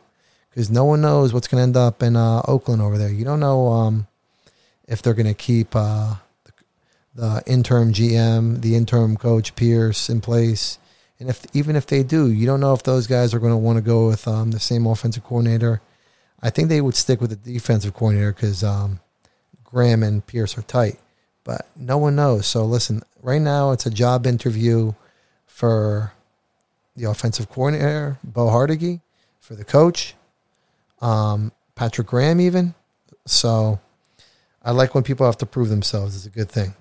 because 0.50 0.70
no 0.70 0.84
one 0.84 1.00
knows 1.00 1.32
what's 1.32 1.48
going 1.48 1.58
to 1.58 1.62
end 1.62 1.76
up 1.76 2.02
in 2.02 2.14
uh, 2.14 2.42
Oakland 2.46 2.82
over 2.82 2.98
there. 2.98 3.10
You 3.10 3.24
don't 3.24 3.40
know 3.40 3.68
um, 3.68 4.06
if 4.86 5.00
they're 5.00 5.14
going 5.14 5.26
to 5.26 5.34
keep 5.34 5.74
uh, 5.74 6.16
the, 7.18 7.42
interim 7.46 7.92
GM, 7.92 8.60
the 8.62 8.76
interim 8.76 9.16
coach 9.16 9.54
Pierce 9.56 10.08
in 10.08 10.20
place, 10.20 10.78
and 11.18 11.28
if 11.28 11.44
even 11.52 11.76
if 11.76 11.86
they 11.86 12.02
do, 12.02 12.30
you 12.30 12.46
don't 12.46 12.60
know 12.60 12.74
if 12.74 12.82
those 12.82 13.06
guys 13.06 13.34
are 13.34 13.38
going 13.40 13.52
to 13.52 13.56
want 13.56 13.76
to 13.76 13.82
go 13.82 14.06
with 14.06 14.28
um, 14.28 14.52
the 14.52 14.60
same 14.60 14.86
offensive 14.86 15.24
coordinator 15.24 15.80
I 16.40 16.50
think 16.50 16.68
they 16.68 16.80
would 16.80 16.94
stick 16.94 17.20
with 17.20 17.30
the 17.30 17.52
defensive 17.52 17.94
coordinator 17.94 18.32
because 18.32 18.62
um, 18.62 19.00
Graham 19.64 20.02
and 20.02 20.24
Pierce 20.24 20.56
are 20.56 20.62
tight, 20.62 20.98
but 21.44 21.68
no 21.76 21.98
one 21.98 22.14
knows. 22.14 22.46
So 22.46 22.64
listen, 22.64 23.02
right 23.22 23.40
now 23.40 23.72
it's 23.72 23.86
a 23.86 23.90
job 23.90 24.26
interview 24.26 24.92
for 25.46 26.12
the 26.96 27.04
offensive 27.04 27.48
coordinator, 27.48 28.18
Bo 28.22 28.46
Hardegree, 28.46 29.00
for 29.40 29.54
the 29.54 29.64
coach, 29.64 30.14
um, 31.00 31.52
Patrick 31.74 32.06
Graham, 32.06 32.40
even. 32.40 32.74
So 33.26 33.80
I 34.62 34.70
like 34.70 34.94
when 34.94 35.04
people 35.04 35.26
have 35.26 35.38
to 35.38 35.46
prove 35.46 35.68
themselves. 35.68 36.14
It's 36.14 36.26
a 36.26 36.30
good 36.30 36.50
thing. 36.50 36.74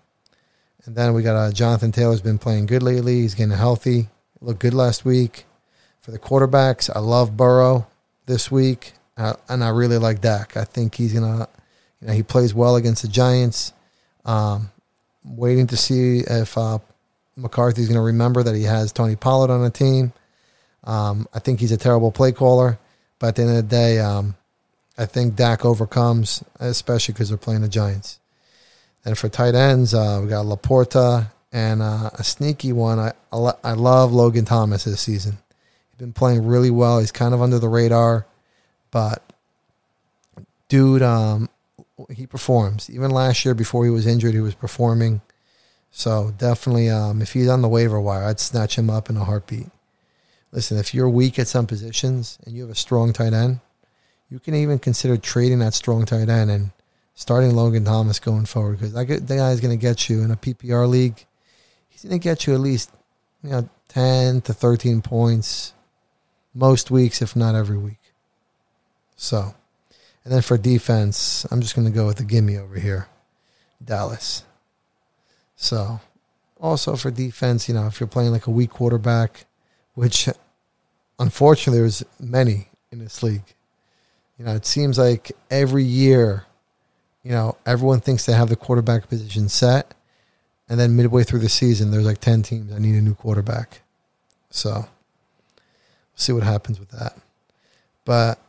And 0.87 0.95
then 0.95 1.13
we 1.13 1.21
got 1.21 1.35
uh, 1.35 1.51
Jonathan 1.51 1.91
Taylor's 1.91 2.21
been 2.21 2.37
playing 2.37 2.65
good 2.65 2.81
lately. 2.81 3.21
He's 3.21 3.35
getting 3.35 3.55
healthy. 3.55 4.07
Looked 4.39 4.61
good 4.61 4.73
last 4.73 5.03
week. 5.03 5.45
For 5.99 6.11
the 6.11 6.19
quarterbacks, 6.19 6.89
I 6.95 6.99
love 6.99 7.35
Burrow 7.35 7.87
this 8.25 8.49
week. 8.49 8.93
Uh, 9.17 9.33
and 9.49 9.65
I 9.65 9.69
really 9.69 9.97
like 9.97 10.21
Dak. 10.21 10.55
I 10.55 10.63
think 10.63 10.95
he's 10.95 11.13
gonna, 11.13 11.49
you 11.99 12.07
know, 12.07 12.13
he 12.13 12.23
plays 12.23 12.53
well 12.53 12.77
against 12.77 13.01
the 13.01 13.09
Giants. 13.09 13.73
Um, 14.23 14.71
waiting 15.25 15.67
to 15.67 15.77
see 15.77 16.19
if 16.19 16.57
uh, 16.57 16.79
McCarthy's 17.35 17.89
to 17.89 17.99
remember 17.99 18.41
that 18.43 18.55
he 18.55 18.63
has 18.63 18.93
Tony 18.93 19.17
Pollard 19.17 19.51
on 19.51 19.63
the 19.63 19.69
team. 19.69 20.13
Um, 20.85 21.27
I 21.33 21.39
think 21.39 21.59
he's 21.59 21.73
a 21.73 21.77
terrible 21.77 22.13
play 22.13 22.31
caller, 22.31 22.79
but 23.19 23.27
at 23.27 23.35
the 23.35 23.41
end 23.41 23.51
of 23.51 23.57
the 23.57 23.63
day, 23.63 23.99
um, 23.99 24.35
I 24.97 25.05
think 25.05 25.35
Dak 25.35 25.65
overcomes, 25.65 26.45
especially 26.61 27.13
because 27.13 27.27
they're 27.27 27.37
playing 27.37 27.61
the 27.61 27.67
Giants. 27.67 28.19
And 29.07 29.17
for 29.17 29.29
tight 29.29 29.55
ends, 29.55 29.93
uh, 29.93 30.19
we 30.21 30.27
got 30.27 30.45
LaPorta 30.45 31.31
and 31.53 31.81
uh, 31.81 32.09
a 32.15 32.25
sneaky 32.25 32.73
one. 32.73 32.99
I, 32.99 33.13
I 33.31 33.71
love 33.71 34.11
Logan 34.11 34.43
Thomas 34.43 34.83
this 34.83 34.99
season. 34.99 35.37
He's 35.89 35.97
been 35.97 36.11
playing 36.11 36.45
really 36.45 36.71
well. 36.71 36.99
He's 36.99 37.13
kind 37.13 37.33
of 37.33 37.41
under 37.41 37.57
the 37.57 37.69
radar, 37.69 38.25
but 38.91 39.23
dude, 40.67 41.01
um, 41.01 41.47
he 42.13 42.27
performs. 42.27 42.89
Even 42.89 43.09
last 43.09 43.45
year, 43.45 43.53
before 43.53 43.85
he 43.85 43.89
was 43.89 44.05
injured, 44.05 44.33
he 44.33 44.41
was 44.41 44.55
performing. 44.55 45.21
So 45.89 46.33
definitely, 46.37 46.89
um, 46.89 47.21
if 47.21 47.31
he's 47.31 47.47
on 47.47 47.61
the 47.61 47.69
waiver 47.69 48.01
wire, 48.01 48.25
I'd 48.25 48.41
snatch 48.41 48.77
him 48.77 48.89
up 48.89 49.09
in 49.09 49.15
a 49.15 49.23
heartbeat. 49.23 49.69
Listen, 50.51 50.77
if 50.77 50.93
you're 50.93 51.07
weak 51.07 51.39
at 51.39 51.47
some 51.47 51.65
positions 51.65 52.39
and 52.45 52.53
you 52.53 52.63
have 52.63 52.71
a 52.71 52.75
strong 52.75 53.13
tight 53.13 53.31
end, 53.31 53.61
you 54.29 54.39
can 54.39 54.53
even 54.53 54.79
consider 54.79 55.15
trading 55.15 55.59
that 55.59 55.75
strong 55.75 56.05
tight 56.05 56.27
end 56.27 56.51
and 56.51 56.71
starting 57.17 57.55
Logan 57.55 57.83
Thomas 57.83 58.19
going 58.19 58.45
forward 58.45 58.79
because 58.79 58.93
that 58.93 59.05
guy 59.05 59.51
is 59.51 59.59
going 59.59 59.77
to 59.77 59.81
get 59.81 60.07
you 60.07 60.21
in 60.21 60.29
a 60.29 60.37
PPR 60.37 60.87
league. 60.87 61.25
He's 61.89 62.03
going 62.03 62.17
to 62.17 62.23
get 62.23 62.45
you 62.45 62.53
at 62.53 62.59
least 62.59 62.91
you 63.43 63.49
know 63.49 63.69
ten 63.89 64.39
to 64.41 64.53
thirteen 64.53 65.01
points 65.01 65.73
most 66.53 66.91
weeks, 66.91 67.21
if 67.21 67.35
not 67.35 67.55
every 67.55 67.77
week. 67.77 68.13
So. 69.15 69.55
And 70.23 70.33
then 70.33 70.41
for 70.41 70.57
defense, 70.57 71.47
I'm 71.51 71.61
just 71.61 71.73
going 71.73 71.87
to 71.87 71.93
go 71.93 72.05
with 72.05 72.17
the 72.17 72.25
gimme 72.25 72.57
over 72.57 72.77
here, 72.77 73.07
Dallas. 73.81 74.43
So, 75.55 76.01
also 76.59 76.97
for 76.97 77.11
defense, 77.11 77.69
you 77.69 77.73
know, 77.73 77.87
if 77.87 78.01
you're 78.01 78.07
playing 78.07 78.33
like 78.33 78.45
a 78.45 78.51
weak 78.51 78.71
quarterback, 78.71 79.45
which 79.93 80.27
unfortunately 81.17 81.79
there's 81.79 82.03
many 82.19 82.67
in 82.91 82.99
this 82.99 83.23
league. 83.23 83.55
You 84.37 84.43
know, 84.43 84.53
it 84.53 84.65
seems 84.65 84.97
like 84.97 85.31
every 85.49 85.85
year, 85.85 86.43
you 87.27 87.33
know, 87.33 87.57
everyone 87.65 87.99
thinks 87.99 88.25
they 88.25 88.31
have 88.31 88.47
the 88.47 88.55
quarterback 88.55 89.09
position 89.09 89.49
set, 89.49 89.93
and 90.69 90.79
then 90.79 90.95
midway 90.95 91.23
through 91.23 91.39
the 91.39 91.49
season, 91.49 91.91
there's 91.91 92.05
like 92.05 92.19
ten 92.19 92.41
teams 92.41 92.71
that 92.71 92.79
need 92.79 92.95
a 92.95 93.01
new 93.01 93.15
quarterback. 93.15 93.81
So, 94.49 94.71
we'll 94.71 94.87
see 96.15 96.31
what 96.31 96.43
happens 96.43 96.79
with 96.79 96.89
that. 96.91 97.17
But 98.05 98.39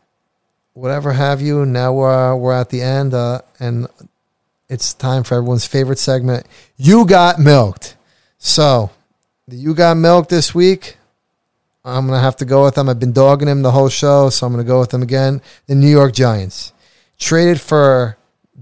whatever 0.75 1.13
have 1.13 1.43
you. 1.43 1.67
Now 1.67 1.93
we're 1.93 2.37
we're 2.37 2.53
at 2.53 2.69
the 2.71 2.81
end, 2.81 3.15
uh, 3.15 3.41
and 3.59 3.89
it's 4.69 4.95
time 4.95 5.25
for 5.25 5.35
everyone's 5.35 5.67
favorite 5.67 5.99
segment. 5.99 6.47
You 6.77 7.05
got 7.05 7.41
milked. 7.41 7.97
So, 8.39 8.93
the 9.49 9.57
you 9.57 9.75
got 9.75 9.97
milked 9.97 10.31
this 10.31 10.55
week. 10.55 10.99
I'm 11.85 12.07
gonna 12.07 12.21
have 12.21 12.37
to 12.37 12.45
go 12.45 12.63
with 12.63 12.77
them. 12.77 12.89
I've 12.89 13.01
been 13.01 13.13
dogging 13.13 13.49
him 13.49 13.63
the 13.63 13.73
whole 13.73 13.89
show, 13.89 14.31
so 14.31 14.47
I'm 14.47 14.53
gonna 14.53 14.63
go 14.63 14.79
with 14.79 14.91
them 14.91 15.03
again. 15.03 15.43
The 15.67 15.75
New 15.75 15.91
York 15.91 16.13
Giants 16.13 16.73
traded 17.19 17.61
for 17.61 18.18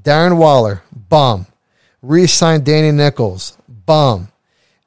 Darren 0.06 0.38
Waller, 0.38 0.82
bum. 1.08 1.46
Re-signed 2.00 2.64
Danny 2.64 2.92
Nichols, 2.92 3.58
bum, 3.68 4.28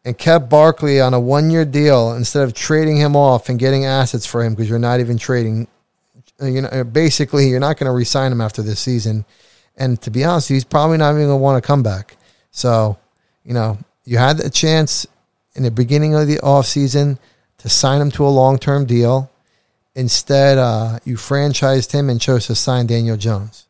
and 0.05 0.17
kept 0.17 0.47
Barkley 0.49 1.01
on 1.01 1.13
a 1.13 1.19
one-year 1.19 1.65
deal 1.65 2.13
instead 2.13 2.43
of 2.43 2.53
trading 2.53 2.95
him 2.95 3.17
off 3.17 3.49
and 3.49 3.59
getting 3.59 3.83
assets 3.83 4.25
for 4.25 4.41
him 4.41 4.53
because 4.53 4.69
you're 4.69 4.79
not 4.79 5.01
even 5.01 5.17
trading 5.17 5.67
uh, 6.41 6.45
you 6.45 6.61
know, 6.61 6.83
basically 6.85 7.49
you're 7.49 7.59
not 7.59 7.77
going 7.77 7.89
to 7.89 7.91
resign 7.91 8.31
him 8.31 8.39
after 8.39 8.61
this 8.61 8.79
season. 8.79 9.25
And 9.75 10.01
to 10.01 10.11
be 10.11 10.23
honest, 10.23 10.47
he's 10.47 10.63
probably 10.63 10.97
not 10.97 11.11
even 11.11 11.27
going 11.27 11.39
to 11.39 11.43
want 11.43 11.61
to 11.61 11.67
come 11.67 11.83
back. 11.83 12.15
So, 12.51 12.97
you 13.43 13.53
know, 13.53 13.77
you 14.05 14.17
had 14.17 14.37
the 14.37 14.49
chance 14.49 15.05
in 15.55 15.63
the 15.63 15.71
beginning 15.71 16.15
of 16.15 16.27
the 16.27 16.37
offseason 16.37 17.17
to 17.57 17.67
sign 17.67 18.01
him 18.01 18.11
to 18.11 18.25
a 18.25 18.29
long 18.29 18.57
term 18.57 18.85
deal. 18.85 19.29
Instead, 19.95 20.57
uh, 20.57 20.99
you 21.03 21.17
franchised 21.17 21.91
him 21.91 22.09
and 22.09 22.21
chose 22.21 22.47
to 22.47 22.55
sign 22.55 22.87
Daniel 22.87 23.17
Jones. 23.17 23.65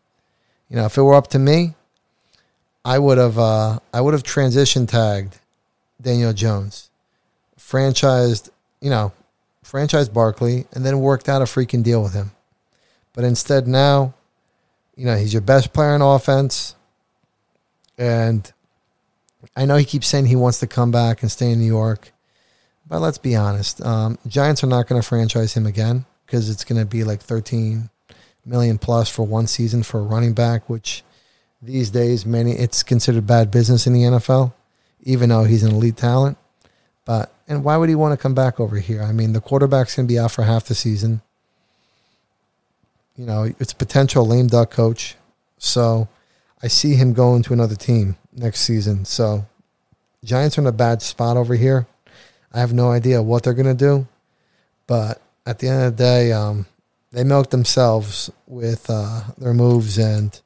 You 0.69 0.75
know, 0.75 0.86
if 0.86 0.97
it 0.97 1.01
were 1.01 1.15
up 1.15 1.27
to 1.27 1.39
me, 1.39 1.73
I 2.86 2.99
would 2.99 3.17
have 3.17 3.38
uh, 3.38 3.79
I 3.93 4.01
would 4.01 4.13
have 4.13 4.23
transition 4.23 4.88
tagged 4.88 5.39
Daniel 6.01 6.34
Jones, 6.34 6.89
franchised, 7.58 8.49
you 8.82 8.89
know, 8.89 9.12
franchised 9.63 10.13
Barkley, 10.13 10.65
and 10.71 10.86
then 10.86 10.99
worked 10.99 11.27
out 11.27 11.41
a 11.41 11.45
freaking 11.45 11.84
deal 11.84 12.01
with 12.01 12.13
him. 12.13 12.32
But 13.13 13.23
instead, 13.23 13.67
now, 13.67 14.13
you 14.95 15.05
know, 15.05 15.15
he's 15.15 15.34
your 15.34 15.41
best 15.41 15.73
player 15.73 15.95
in 15.95 16.01
offense. 16.01 16.75
And 17.97 18.51
I 19.55 19.65
know 19.65 19.75
he 19.75 19.86
keeps 19.86 20.08
saying 20.08 20.25
he 20.25 20.36
wants 20.36 20.60
to 20.60 20.67
come 20.67 20.91
back 20.91 21.21
and 21.21 21.32
stay 21.32 21.51
in 21.51 21.60
New 21.60 21.65
York. 21.65 22.13
But 22.88 22.99
let's 22.99 23.17
be 23.17 23.36
honest. 23.36 23.86
Um, 23.86 24.17
Giants 24.27 24.63
are 24.63 24.67
not 24.67 24.88
going 24.88 25.01
to 25.01 25.08
franchise 25.08 25.53
him 25.53 25.65
again 25.65 26.05
because 26.25 26.49
it's 26.49 26.63
going 26.63 26.79
to 26.79 26.86
be 26.86 27.03
like 27.03 27.21
13 27.21 27.89
million 28.45 28.78
plus 28.78 29.10
for 29.10 29.23
one 29.23 29.47
season 29.47 29.84
for 29.84 29.99
a 29.99 30.04
running 30.04 30.34
back, 30.34 30.69
which 30.69 31.04
these 31.62 31.89
days 31.89 32.25
many 32.25 32.54
it's 32.54 32.84
considered 32.84 33.28
bad 33.28 33.52
business 33.52 33.86
in 33.86 33.93
the 33.93 34.04
NFL, 34.04 34.54
even 35.04 35.30
though 35.30 35.43
he's 35.43 35.63
an 35.63 35.73
elite 35.73 35.97
talent. 35.97 36.38
But 37.06 37.34
and 37.47 37.63
why 37.63 37.78
would 37.78 37.89
he 37.89 37.95
want 37.95 38.13
to 38.13 38.21
come 38.21 38.36
back 38.36 38.60
over 38.60 38.78
here? 38.78 39.02
I 39.02 39.12
mean, 39.12 39.34
the 39.34 39.41
quarterback's 39.41 39.95
going 39.95 40.08
to 40.08 40.13
be 40.13 40.19
out 40.19 40.32
for 40.32 40.43
half 40.43 40.65
the 40.65 40.75
season 40.75 41.21
you 43.19 43.25
know, 43.25 43.54
it's 43.60 43.73
potential 43.73 44.25
lame 44.25 44.47
duck 44.47 44.71
coach. 44.71 45.17
So 45.58 46.08
I 46.63 46.69
see 46.69 46.95
him 46.95 47.12
going 47.12 47.43
to 47.43 47.54
another 47.54 47.75
team 47.75 48.15
next 48.34 48.62
season. 48.62 49.04
So 49.04 49.45
Giants 50.23 50.58
are 50.58 50.62
in 50.62 50.67
a 50.67 50.71
bad 50.71 51.02
spot 51.02 51.36
over 51.36 51.56
here. 51.56 51.86
I 52.54 52.62
have 52.62 52.71
no 52.71 52.91
idea 52.91 53.21
what 53.21 53.43
they're 53.43 53.54
going 53.54 53.65
to 53.65 53.73
do. 53.73 54.08
But 54.88 55.21
at 55.45 55.60
the 55.60 55.67
end 55.67 55.84
of 55.84 55.97
the 55.97 56.02
day, 56.02 56.32
um, 56.32 56.65
they 57.12 57.24
milk 57.24 57.50
themselves 57.50 58.30
with 58.48 58.89
uh, 58.89 59.24
their 59.38 59.54
moves, 59.54 59.98
and 59.98 60.39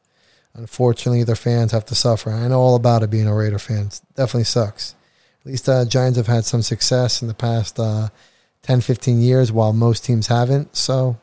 unfortunately, 0.54 1.24
their 1.24 1.36
fans 1.36 1.72
have 1.72 1.86
to 1.86 1.96
suffer. 1.96 2.32
I 2.32 2.48
know 2.48 2.60
all 2.60 2.76
about 2.76 3.04
it 3.04 3.10
being 3.10 3.28
a 3.28 3.36
Raider 3.36 3.60
fan. 3.60 3.88
It 3.88 4.02
definitely 4.16 4.46
sucks. 4.46 4.96
At 5.42 5.48
least 5.48 5.68
uh, 5.68 5.86
Giants 5.86 6.18
have 6.18 6.28
had 6.28 6.46
some 6.46 6.62
success 6.62 7.22
in 7.22 7.28
the 7.28 7.34
past 7.34 7.80
uh, 7.80 8.10
10, 8.62 8.82
15 8.82 9.22
years, 9.22 9.52
while 9.52 9.74
most 9.74 10.06
teams 10.06 10.28
haven't. 10.28 10.76
So 10.76 11.18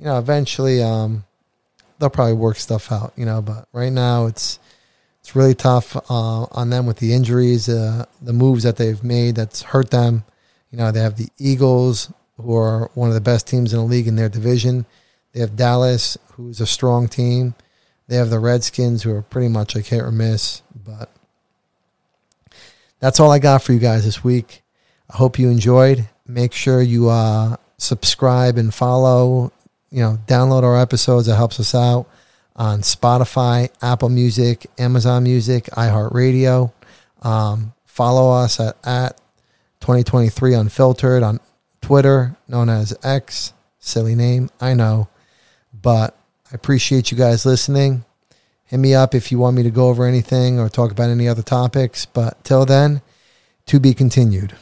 you 0.00 0.06
know, 0.06 0.18
eventually 0.18 0.82
um, 0.82 1.24
they'll 1.98 2.08
probably 2.10 2.32
work 2.32 2.56
stuff 2.56 2.90
out, 2.90 3.12
you 3.16 3.26
know. 3.26 3.42
But 3.42 3.68
right 3.72 3.92
now, 3.92 4.26
it's 4.26 4.58
it's 5.20 5.36
really 5.36 5.54
tough 5.54 5.94
uh, 5.94 6.46
on 6.50 6.70
them 6.70 6.86
with 6.86 6.96
the 6.96 7.12
injuries, 7.12 7.68
uh, 7.68 8.06
the 8.22 8.32
moves 8.32 8.62
that 8.62 8.78
they've 8.78 9.04
made 9.04 9.36
that's 9.36 9.62
hurt 9.62 9.90
them. 9.90 10.24
You 10.70 10.78
know, 10.78 10.90
they 10.90 11.00
have 11.00 11.16
the 11.16 11.28
Eagles, 11.38 12.10
who 12.40 12.56
are 12.56 12.90
one 12.94 13.08
of 13.08 13.14
the 13.14 13.20
best 13.20 13.46
teams 13.46 13.72
in 13.72 13.78
the 13.78 13.84
league 13.84 14.08
in 14.08 14.16
their 14.16 14.28
division. 14.28 14.86
They 15.32 15.40
have 15.40 15.56
Dallas, 15.56 16.18
who's 16.32 16.60
a 16.60 16.66
strong 16.66 17.08
team. 17.08 17.54
They 18.08 18.16
have 18.16 18.30
the 18.30 18.40
Redskins, 18.40 19.02
who 19.02 19.14
are 19.14 19.22
pretty 19.22 19.48
much 19.48 19.74
like 19.74 19.86
hit 19.86 20.02
or 20.02 20.10
miss. 20.10 20.62
But 20.84 21.10
that's 22.98 23.20
all 23.20 23.30
I 23.30 23.38
got 23.38 23.62
for 23.62 23.72
you 23.72 23.78
guys 23.78 24.04
this 24.04 24.24
week. 24.24 24.62
I 25.08 25.16
hope 25.16 25.38
you 25.38 25.48
enjoyed. 25.48 26.08
Make 26.26 26.52
sure 26.52 26.82
you 26.82 27.08
uh, 27.08 27.56
subscribe 27.78 28.56
and 28.56 28.74
follow 28.74 29.52
you 29.90 30.02
know, 30.02 30.18
download 30.26 30.62
our 30.62 30.80
episodes. 30.80 31.28
It 31.28 31.34
helps 31.34 31.60
us 31.60 31.74
out 31.74 32.06
on 32.56 32.80
Spotify, 32.80 33.70
Apple 33.82 34.08
Music, 34.08 34.66
Amazon 34.78 35.24
Music, 35.24 35.64
iHeartRadio. 35.66 36.72
Um, 37.22 37.72
follow 37.84 38.32
us 38.32 38.60
at, 38.60 38.76
at 38.84 39.16
2023 39.80 40.54
Unfiltered 40.54 41.22
on 41.22 41.40
Twitter, 41.80 42.36
known 42.48 42.68
as 42.68 42.96
X. 43.02 43.52
Silly 43.78 44.14
name, 44.14 44.50
I 44.60 44.74
know. 44.74 45.08
But 45.72 46.16
I 46.50 46.54
appreciate 46.54 47.10
you 47.10 47.16
guys 47.16 47.46
listening. 47.46 48.04
Hit 48.66 48.78
me 48.78 48.94
up 48.94 49.14
if 49.14 49.32
you 49.32 49.38
want 49.38 49.56
me 49.56 49.62
to 49.62 49.70
go 49.70 49.88
over 49.88 50.04
anything 50.04 50.60
or 50.60 50.68
talk 50.68 50.92
about 50.92 51.10
any 51.10 51.26
other 51.26 51.42
topics. 51.42 52.06
But 52.06 52.42
till 52.44 52.66
then, 52.66 53.02
to 53.66 53.80
be 53.80 53.94
continued. 53.94 54.54